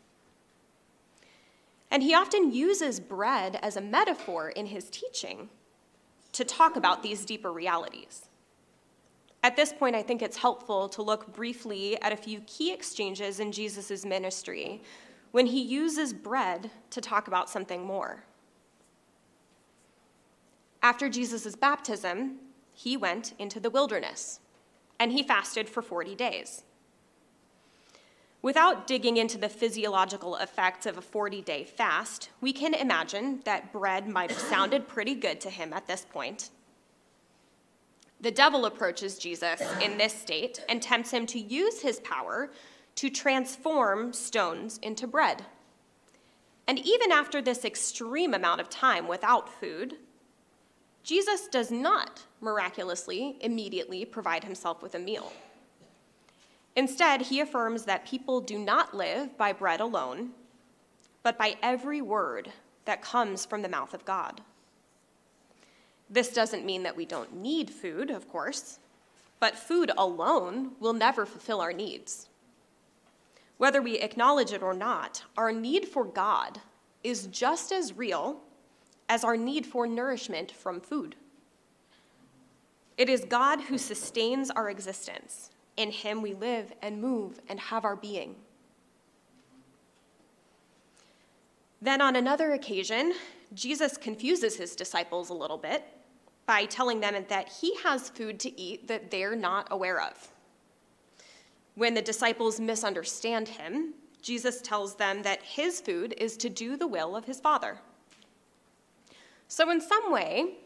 And 1.88 2.02
he 2.02 2.16
often 2.16 2.52
uses 2.52 2.98
bread 2.98 3.60
as 3.62 3.76
a 3.76 3.80
metaphor 3.80 4.48
in 4.48 4.66
his 4.66 4.90
teaching 4.90 5.50
to 6.32 6.44
talk 6.44 6.74
about 6.74 7.04
these 7.04 7.24
deeper 7.24 7.52
realities. 7.52 8.28
At 9.44 9.54
this 9.54 9.72
point, 9.72 9.94
I 9.94 10.02
think 10.02 10.20
it's 10.20 10.38
helpful 10.38 10.88
to 10.88 11.02
look 11.02 11.32
briefly 11.32 12.02
at 12.02 12.12
a 12.12 12.16
few 12.16 12.40
key 12.40 12.72
exchanges 12.72 13.38
in 13.38 13.52
Jesus' 13.52 14.04
ministry 14.04 14.82
when 15.32 15.46
he 15.46 15.60
uses 15.60 16.12
bread 16.12 16.70
to 16.90 17.00
talk 17.00 17.26
about 17.26 17.50
something 17.50 17.84
more. 17.84 18.24
After 20.82 21.08
Jesus' 21.08 21.56
baptism, 21.56 22.38
he 22.72 22.96
went 22.96 23.34
into 23.38 23.58
the 23.58 23.70
wilderness 23.70 24.40
and 25.00 25.12
he 25.12 25.22
fasted 25.22 25.68
for 25.68 25.82
40 25.82 26.14
days. 26.14 26.62
Without 28.42 28.88
digging 28.88 29.16
into 29.16 29.38
the 29.38 29.48
physiological 29.48 30.36
effects 30.36 30.84
of 30.84 30.98
a 30.98 31.02
40 31.02 31.42
day 31.42 31.64
fast, 31.64 32.30
we 32.40 32.52
can 32.52 32.74
imagine 32.74 33.40
that 33.44 33.72
bread 33.72 34.08
might 34.08 34.30
have 34.30 34.40
sounded 34.40 34.88
pretty 34.88 35.14
good 35.14 35.40
to 35.40 35.50
him 35.50 35.72
at 35.72 35.86
this 35.86 36.04
point. 36.04 36.50
The 38.20 38.32
devil 38.32 38.66
approaches 38.66 39.18
Jesus 39.18 39.60
in 39.80 39.96
this 39.96 40.12
state 40.12 40.64
and 40.68 40.82
tempts 40.82 41.12
him 41.12 41.26
to 41.26 41.38
use 41.38 41.82
his 41.82 42.00
power 42.00 42.50
to 42.96 43.10
transform 43.10 44.12
stones 44.12 44.78
into 44.82 45.06
bread. 45.06 45.44
And 46.66 46.78
even 46.78 47.10
after 47.10 47.42
this 47.42 47.64
extreme 47.64 48.34
amount 48.34 48.60
of 48.60 48.70
time 48.70 49.08
without 49.08 49.48
food, 49.48 49.96
Jesus 51.02 51.48
does 51.48 51.70
not 51.70 52.22
miraculously 52.40 53.36
immediately 53.40 54.04
provide 54.04 54.44
himself 54.44 54.82
with 54.82 54.94
a 54.94 54.98
meal. 54.98 55.32
Instead, 56.76 57.22
he 57.22 57.40
affirms 57.40 57.84
that 57.84 58.06
people 58.06 58.40
do 58.40 58.58
not 58.58 58.94
live 58.94 59.36
by 59.36 59.52
bread 59.52 59.80
alone, 59.80 60.30
but 61.22 61.36
by 61.36 61.56
every 61.62 62.00
word 62.00 62.52
that 62.84 63.02
comes 63.02 63.44
from 63.44 63.62
the 63.62 63.68
mouth 63.68 63.92
of 63.92 64.04
God. 64.04 64.40
This 66.08 66.32
doesn't 66.32 66.64
mean 66.64 66.82
that 66.82 66.96
we 66.96 67.06
don't 67.06 67.34
need 67.34 67.70
food, 67.70 68.10
of 68.10 68.28
course, 68.28 68.78
but 69.40 69.56
food 69.56 69.90
alone 69.96 70.72
will 70.78 70.92
never 70.92 71.26
fulfill 71.26 71.60
our 71.60 71.72
needs. 71.72 72.28
Whether 73.62 73.80
we 73.80 74.00
acknowledge 74.00 74.52
it 74.52 74.60
or 74.60 74.74
not, 74.74 75.22
our 75.36 75.52
need 75.52 75.86
for 75.86 76.04
God 76.04 76.58
is 77.04 77.28
just 77.28 77.70
as 77.70 77.96
real 77.96 78.40
as 79.08 79.22
our 79.22 79.36
need 79.36 79.66
for 79.66 79.86
nourishment 79.86 80.50
from 80.50 80.80
food. 80.80 81.14
It 82.98 83.08
is 83.08 83.24
God 83.24 83.60
who 83.60 83.78
sustains 83.78 84.50
our 84.50 84.68
existence. 84.68 85.52
In 85.76 85.92
Him 85.92 86.22
we 86.22 86.34
live 86.34 86.72
and 86.82 87.00
move 87.00 87.40
and 87.48 87.60
have 87.60 87.84
our 87.84 87.94
being. 87.94 88.34
Then, 91.80 92.00
on 92.00 92.16
another 92.16 92.54
occasion, 92.54 93.12
Jesus 93.54 93.96
confuses 93.96 94.56
his 94.56 94.74
disciples 94.74 95.30
a 95.30 95.34
little 95.34 95.56
bit 95.56 95.84
by 96.46 96.64
telling 96.64 96.98
them 96.98 97.14
that 97.28 97.48
he 97.48 97.76
has 97.84 98.08
food 98.08 98.40
to 98.40 98.60
eat 98.60 98.88
that 98.88 99.12
they're 99.12 99.36
not 99.36 99.68
aware 99.70 100.00
of. 100.00 100.31
When 101.74 101.94
the 101.94 102.02
disciples 102.02 102.60
misunderstand 102.60 103.48
him, 103.48 103.94
Jesus 104.20 104.60
tells 104.60 104.96
them 104.96 105.22
that 105.22 105.42
his 105.42 105.80
food 105.80 106.14
is 106.16 106.36
to 106.38 106.48
do 106.48 106.76
the 106.76 106.86
will 106.86 107.16
of 107.16 107.24
his 107.24 107.40
Father. 107.40 107.78
So, 109.48 109.70
in 109.70 109.80
some 109.80 110.12
way, 110.12 110.58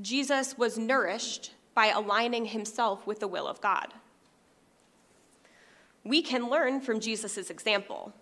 Jesus 0.00 0.58
was 0.58 0.78
nourished 0.78 1.52
by 1.74 1.86
aligning 1.86 2.46
himself 2.46 3.06
with 3.06 3.20
the 3.20 3.28
will 3.28 3.46
of 3.46 3.60
God. 3.60 3.94
We 6.04 6.20
can 6.20 6.48
learn 6.48 6.80
from 6.80 7.00
Jesus' 7.00 7.50
example. 7.50 8.12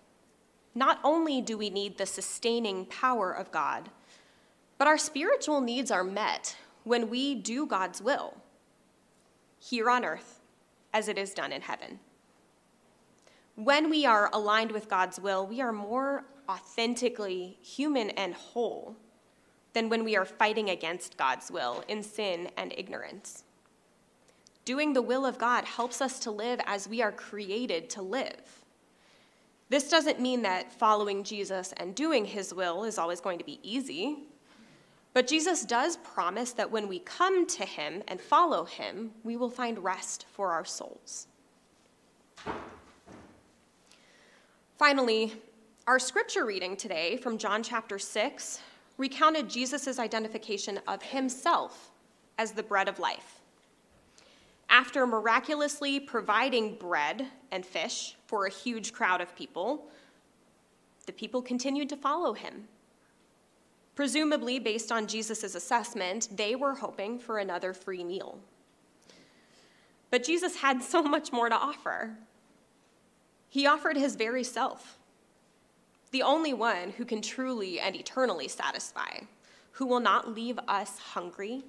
Not 0.73 0.99
only 1.03 1.41
do 1.41 1.57
we 1.57 1.69
need 1.69 1.97
the 1.97 2.05
sustaining 2.05 2.85
power 2.85 3.31
of 3.31 3.51
God, 3.51 3.89
but 4.77 4.87
our 4.87 4.97
spiritual 4.97 5.61
needs 5.61 5.91
are 5.91 6.03
met 6.03 6.57
when 6.83 7.09
we 7.09 7.35
do 7.35 7.65
God's 7.65 8.01
will 8.01 8.35
here 9.59 9.89
on 9.89 10.03
earth 10.03 10.32
as 10.93 11.07
it 11.07 11.17
is 11.17 11.33
done 11.33 11.51
in 11.51 11.61
heaven. 11.61 11.99
When 13.55 13.89
we 13.89 14.05
are 14.05 14.29
aligned 14.33 14.71
with 14.71 14.89
God's 14.89 15.19
will, 15.19 15.45
we 15.45 15.61
are 15.61 15.71
more 15.71 16.25
authentically 16.49 17.57
human 17.61 18.09
and 18.11 18.33
whole, 18.33 18.95
than 19.73 19.89
when 19.89 20.03
we 20.03 20.15
are 20.15 20.25
fighting 20.25 20.69
against 20.69 21.17
God's 21.17 21.51
will 21.51 21.83
in 21.87 22.03
sin 22.03 22.49
and 22.57 22.73
ignorance. 22.77 23.43
Doing 24.65 24.93
the 24.93 25.01
will 25.01 25.25
of 25.25 25.37
God 25.37 25.65
helps 25.65 26.01
us 26.01 26.19
to 26.19 26.31
live 26.31 26.59
as 26.65 26.87
we 26.87 27.01
are 27.01 27.11
created 27.11 27.89
to 27.91 28.01
live. 28.01 28.63
This 29.69 29.89
doesn't 29.89 30.21
mean 30.21 30.43
that 30.43 30.71
following 30.71 31.23
Jesus 31.23 31.73
and 31.77 31.95
doing 31.95 32.25
his 32.25 32.53
will 32.53 32.83
is 32.83 32.97
always 32.97 33.19
going 33.19 33.39
to 33.39 33.45
be 33.45 33.59
easy. 33.63 34.27
But 35.13 35.27
Jesus 35.27 35.63
does 35.63 35.97
promise 35.97 36.53
that 36.53 36.71
when 36.71 36.87
we 36.87 36.99
come 36.99 37.45
to 37.47 37.65
him 37.65 38.01
and 38.07 38.19
follow 38.19 38.65
him, 38.65 39.11
we 39.23 39.37
will 39.37 39.49
find 39.49 39.83
rest 39.83 40.25
for 40.31 40.51
our 40.51 40.65
souls. 40.65 41.27
Finally, 44.77 45.33
our 45.85 45.99
scripture 45.99 46.45
reading 46.45 46.75
today 46.75 47.17
from 47.17 47.37
John 47.37 47.61
chapter 47.61 47.99
6 47.99 48.59
recounted 48.97 49.49
Jesus' 49.49 49.99
identification 49.99 50.79
of 50.87 51.03
himself 51.03 51.91
as 52.39 52.53
the 52.53 52.63
bread 52.63 52.87
of 52.87 52.97
life. 52.99 53.41
After 54.69 55.05
miraculously 55.05 55.99
providing 55.99 56.75
bread 56.75 57.27
and 57.51 57.63
fish 57.63 58.15
for 58.25 58.47
a 58.47 58.49
huge 58.49 58.93
crowd 58.93 59.21
of 59.21 59.35
people, 59.35 59.89
the 61.05 61.13
people 61.13 61.43
continued 61.43 61.89
to 61.89 61.97
follow 61.97 62.33
him. 62.33 62.67
Presumably, 63.95 64.59
based 64.59 64.91
on 64.91 65.07
Jesus' 65.07 65.55
assessment, 65.55 66.29
they 66.35 66.55
were 66.55 66.75
hoping 66.75 67.19
for 67.19 67.37
another 67.37 67.73
free 67.73 68.03
meal. 68.03 68.39
But 70.09 70.23
Jesus 70.23 70.57
had 70.57 70.81
so 70.81 71.03
much 71.03 71.31
more 71.31 71.49
to 71.49 71.55
offer. 71.55 72.17
He 73.49 73.67
offered 73.67 73.97
his 73.97 74.15
very 74.15 74.43
self 74.43 74.97
the 76.13 76.21
only 76.21 76.53
one 76.53 76.91
who 76.91 77.05
can 77.05 77.23
truly 77.23 77.79
and 77.79 77.95
eternally 77.95 78.47
satisfy, 78.47 79.21
who 79.71 79.87
will 79.87 79.99
not 79.99 80.31
leave 80.33 80.59
us 80.67 80.99
hungry 80.99 81.63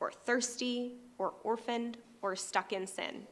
or 0.00 0.10
thirsty 0.10 0.94
or 1.18 1.34
orphaned 1.44 1.98
or 2.22 2.34
stuck 2.34 2.72
in 2.72 2.86
sin. 2.86 3.26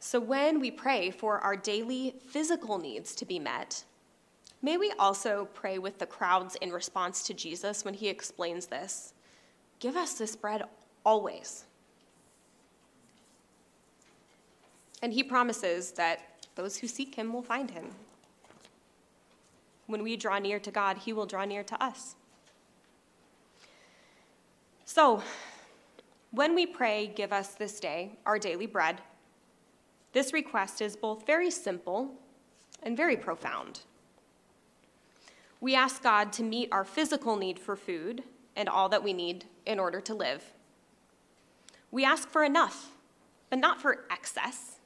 So 0.00 0.18
when 0.18 0.58
we 0.58 0.72
pray 0.72 1.12
for 1.12 1.38
our 1.38 1.54
daily 1.54 2.16
physical 2.26 2.76
needs 2.76 3.14
to 3.14 3.24
be 3.24 3.38
met, 3.38 3.84
may 4.64 4.76
we 4.76 4.92
also 4.98 5.48
pray 5.54 5.78
with 5.78 5.98
the 5.98 6.06
crowds 6.06 6.56
in 6.56 6.70
response 6.70 7.22
to 7.24 7.34
Jesus 7.34 7.84
when 7.84 7.94
he 7.94 8.08
explains 8.08 8.66
this 8.66 9.12
Give 9.78 9.96
us 9.96 10.14
this 10.14 10.34
bread 10.34 10.62
always. 11.04 11.64
And 15.02 15.12
he 15.12 15.22
promises 15.22 15.90
that 15.92 16.46
those 16.54 16.78
who 16.78 16.86
seek 16.86 17.14
him 17.14 17.32
will 17.32 17.42
find 17.42 17.70
him. 17.70 17.90
When 19.86 20.02
we 20.02 20.16
draw 20.16 20.38
near 20.38 20.58
to 20.60 20.70
God, 20.70 20.98
He 20.98 21.12
will 21.12 21.26
draw 21.26 21.44
near 21.44 21.62
to 21.64 21.82
us. 21.82 22.16
So, 24.84 25.22
when 26.30 26.54
we 26.54 26.66
pray, 26.66 27.12
Give 27.14 27.32
us 27.32 27.48
this 27.48 27.80
day 27.80 28.12
our 28.24 28.38
daily 28.38 28.66
bread, 28.66 29.00
this 30.12 30.32
request 30.32 30.80
is 30.80 30.96
both 30.96 31.26
very 31.26 31.50
simple 31.50 32.12
and 32.82 32.96
very 32.96 33.16
profound. 33.16 33.80
We 35.64 35.74
ask 35.74 36.02
God 36.02 36.30
to 36.34 36.42
meet 36.42 36.68
our 36.72 36.84
physical 36.84 37.36
need 37.36 37.58
for 37.58 37.74
food 37.74 38.22
and 38.54 38.68
all 38.68 38.90
that 38.90 39.02
we 39.02 39.14
need 39.14 39.46
in 39.64 39.78
order 39.78 39.98
to 40.02 40.12
live. 40.12 40.44
We 41.90 42.04
ask 42.04 42.28
for 42.28 42.44
enough, 42.44 42.90
but 43.48 43.58
not 43.60 43.80
for 43.80 44.04
excess. 44.10 44.76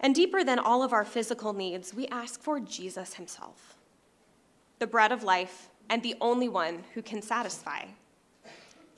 And 0.00 0.14
deeper 0.14 0.42
than 0.42 0.58
all 0.58 0.82
of 0.82 0.94
our 0.94 1.04
physical 1.04 1.52
needs, 1.52 1.92
we 1.92 2.06
ask 2.06 2.40
for 2.40 2.58
Jesus 2.58 3.12
himself, 3.12 3.76
the 4.78 4.86
bread 4.86 5.12
of 5.12 5.22
life 5.22 5.68
and 5.90 6.02
the 6.02 6.14
only 6.18 6.48
one 6.48 6.84
who 6.94 7.02
can 7.02 7.20
satisfy. 7.20 7.84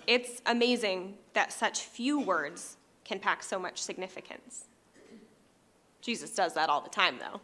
It's 0.06 0.42
amazing 0.46 1.14
that 1.32 1.52
such 1.52 1.80
few 1.80 2.20
words 2.20 2.76
can 3.04 3.18
pack 3.18 3.42
so 3.42 3.58
much 3.58 3.82
significance. 3.82 4.66
Jesus 6.02 6.32
does 6.36 6.54
that 6.54 6.68
all 6.70 6.82
the 6.82 6.88
time, 6.88 7.18
though. 7.18 7.40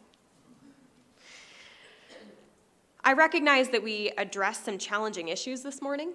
I 3.07 3.13
recognize 3.13 3.69
that 3.69 3.85
we 3.85 4.11
addressed 4.19 4.65
some 4.65 4.79
challenging 4.79 5.29
issues 5.29 5.63
this 5.63 5.81
morning, 5.81 6.15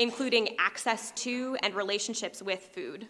including 0.00 0.56
access 0.58 1.12
to 1.12 1.56
and 1.62 1.72
relationships 1.72 2.42
with 2.42 2.68
food. 2.74 3.06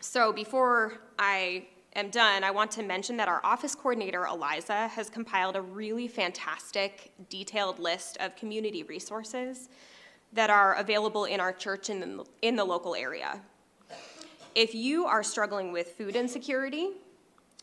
So 0.00 0.32
before 0.32 0.94
I 1.20 1.68
am 1.94 2.10
done, 2.10 2.42
I 2.42 2.50
want 2.50 2.72
to 2.72 2.82
mention 2.82 3.16
that 3.18 3.28
our 3.28 3.40
office 3.44 3.76
coordinator, 3.76 4.26
Eliza, 4.26 4.88
has 4.88 5.08
compiled 5.08 5.54
a 5.54 5.62
really 5.62 6.08
fantastic, 6.08 7.12
detailed 7.28 7.78
list 7.78 8.16
of 8.18 8.34
community 8.34 8.82
resources 8.82 9.68
that 10.32 10.50
are 10.50 10.74
available 10.74 11.26
in 11.26 11.38
our 11.38 11.52
church 11.52 11.90
in 11.90 12.00
the, 12.00 12.24
in 12.42 12.56
the 12.56 12.64
local 12.64 12.96
area. 12.96 13.40
If 14.56 14.74
you 14.74 15.06
are 15.06 15.22
struggling 15.22 15.70
with 15.70 15.92
food 15.92 16.16
insecurity 16.16 16.94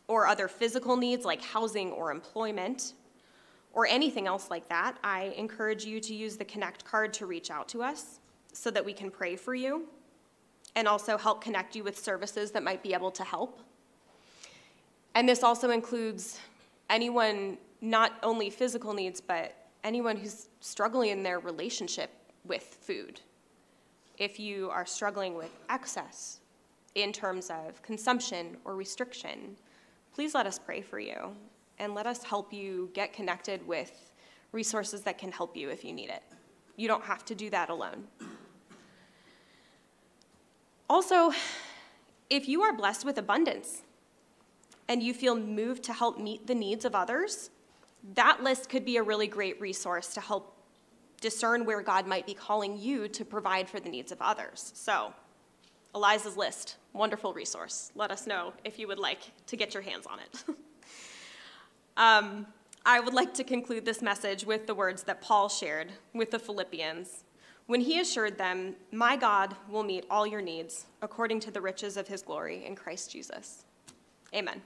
or 0.08 0.26
other 0.26 0.48
physical 0.48 0.96
needs 0.96 1.26
like 1.26 1.42
housing 1.42 1.92
or 1.92 2.12
employment, 2.12 2.94
or 3.76 3.86
anything 3.86 4.26
else 4.26 4.50
like 4.50 4.68
that, 4.70 4.98
I 5.04 5.34
encourage 5.38 5.86
you 5.86 6.00
to 6.00 6.16
use 6.16 6.38
the 6.38 6.46
Connect 6.46 6.86
card 6.86 7.14
to 7.16 7.26
reach 7.26 7.52
out 7.52 7.68
to 7.70 7.84
us 7.84 8.20
so 8.54 8.72
that 8.72 8.84
we 8.84 8.94
can 8.94 9.12
pray 9.12 9.36
for 9.36 9.54
you 9.54 9.84
and 10.76 10.88
also 10.88 11.18
help 11.18 11.42
connect 11.42 11.76
you 11.76 11.84
with 11.84 12.00
services 12.00 12.52
that 12.52 12.64
might 12.64 12.82
be 12.82 12.94
able 12.94 13.12
to 13.12 13.24
help. 13.24 13.60
And 15.14 15.28
this 15.28 15.44
also 15.44 15.70
includes 15.70 16.40
anyone, 16.90 17.58
not 17.82 18.14
only 18.24 18.50
physical 18.50 18.94
needs, 18.94 19.20
but 19.20 19.56
anyone 19.84 20.18
who's 20.18 20.48
struggling 20.62 21.12
in 21.12 21.22
their 21.22 21.40
relationship 21.40 22.10
with 22.46 22.64
food. 22.64 23.20
If 24.18 24.40
you 24.40 24.70
are 24.70 24.86
struggling 24.86 25.36
with 25.36 25.52
excess 25.70 26.40
in 26.96 27.12
terms 27.12 27.50
of 27.50 27.82
consumption 27.82 28.56
or 28.64 28.76
restriction, 28.76 29.58
please 30.14 30.34
let 30.34 30.46
us 30.46 30.58
pray 30.58 30.82
for 30.82 31.00
you 31.00 31.36
and 31.80 31.94
let 31.94 32.08
us 32.08 32.24
help 32.24 32.54
you 32.54 32.90
get 32.94 33.14
connected 33.14 33.66
with 33.68 34.14
resources 34.52 35.02
that 35.02 35.18
can 35.18 35.32
help 35.32 35.56
you 35.56 35.70
if 35.70 35.84
you 35.84 35.94
need 35.94 36.10
it. 36.10 36.24
You 36.78 36.88
don't 36.88 37.04
have 37.04 37.26
to 37.26 37.36
do 37.36 37.50
that 37.50 37.70
alone. 37.70 38.06
Also, 40.90 41.32
if 42.30 42.48
you 42.48 42.62
are 42.62 42.74
blessed 42.74 43.06
with 43.06 43.18
abundance, 43.18 43.82
and 44.88 45.02
you 45.02 45.14
feel 45.14 45.36
moved 45.36 45.84
to 45.84 45.94
help 45.94 46.20
meet 46.20 46.46
the 46.48 46.56
needs 46.56 46.86
of 46.86 46.96
others, 46.96 47.50
that 48.14 48.44
list 48.44 48.70
could 48.70 48.86
be 48.86 48.98
a 48.98 49.04
really 49.04 49.28
great 49.28 49.60
resource 49.60 50.14
to 50.14 50.22
help 50.22 50.56
discern 51.22 51.66
where 51.66 51.82
God 51.82 52.06
might 52.06 52.26
be 52.26 52.34
calling 52.34 52.78
you 52.78 53.08
to 53.08 53.26
provide 53.26 53.68
for 53.68 53.80
the 53.80 53.90
needs 53.90 54.12
of 54.12 54.22
others. 54.22 54.72
So, 54.76 55.14
Eliza's 55.96 56.38
list, 56.38 56.76
wonderful 56.94 57.34
resource. 57.34 57.92
Let 57.96 58.12
us 58.12 58.28
know 58.28 58.54
if 58.64 58.78
you 58.78 58.88
would 58.88 59.00
like 59.00 59.22
to 59.48 59.56
get 59.56 59.74
your 59.74 59.82
hands 59.82 60.06
on 60.06 60.20
it. 60.20 60.56
um, 61.98 62.48
I 62.86 63.00
would 63.00 63.14
like 63.14 63.34
to 63.36 63.44
conclude 63.44 63.86
this 63.86 64.02
message 64.02 64.46
with 64.46 64.68
the 64.68 64.76
words 64.76 65.04
that 65.04 65.22
Paul 65.22 65.50
shared 65.50 65.92
with 66.14 66.32
the 66.32 66.40
Philippians 66.40 67.24
when 67.68 67.82
he 67.82 68.00
assured 68.00 68.38
them, 68.38 68.76
My 68.92 69.16
God 69.16 69.56
will 69.70 69.84
meet 69.84 70.06
all 70.10 70.28
your 70.28 70.42
needs 70.42 70.86
according 71.02 71.40
to 71.42 71.52
the 71.52 71.62
riches 71.62 71.98
of 71.98 72.08
his 72.08 72.22
glory 72.22 72.64
in 72.66 72.76
Christ 72.76 73.12
Jesus. 73.12 73.66
Amen. 74.34 74.62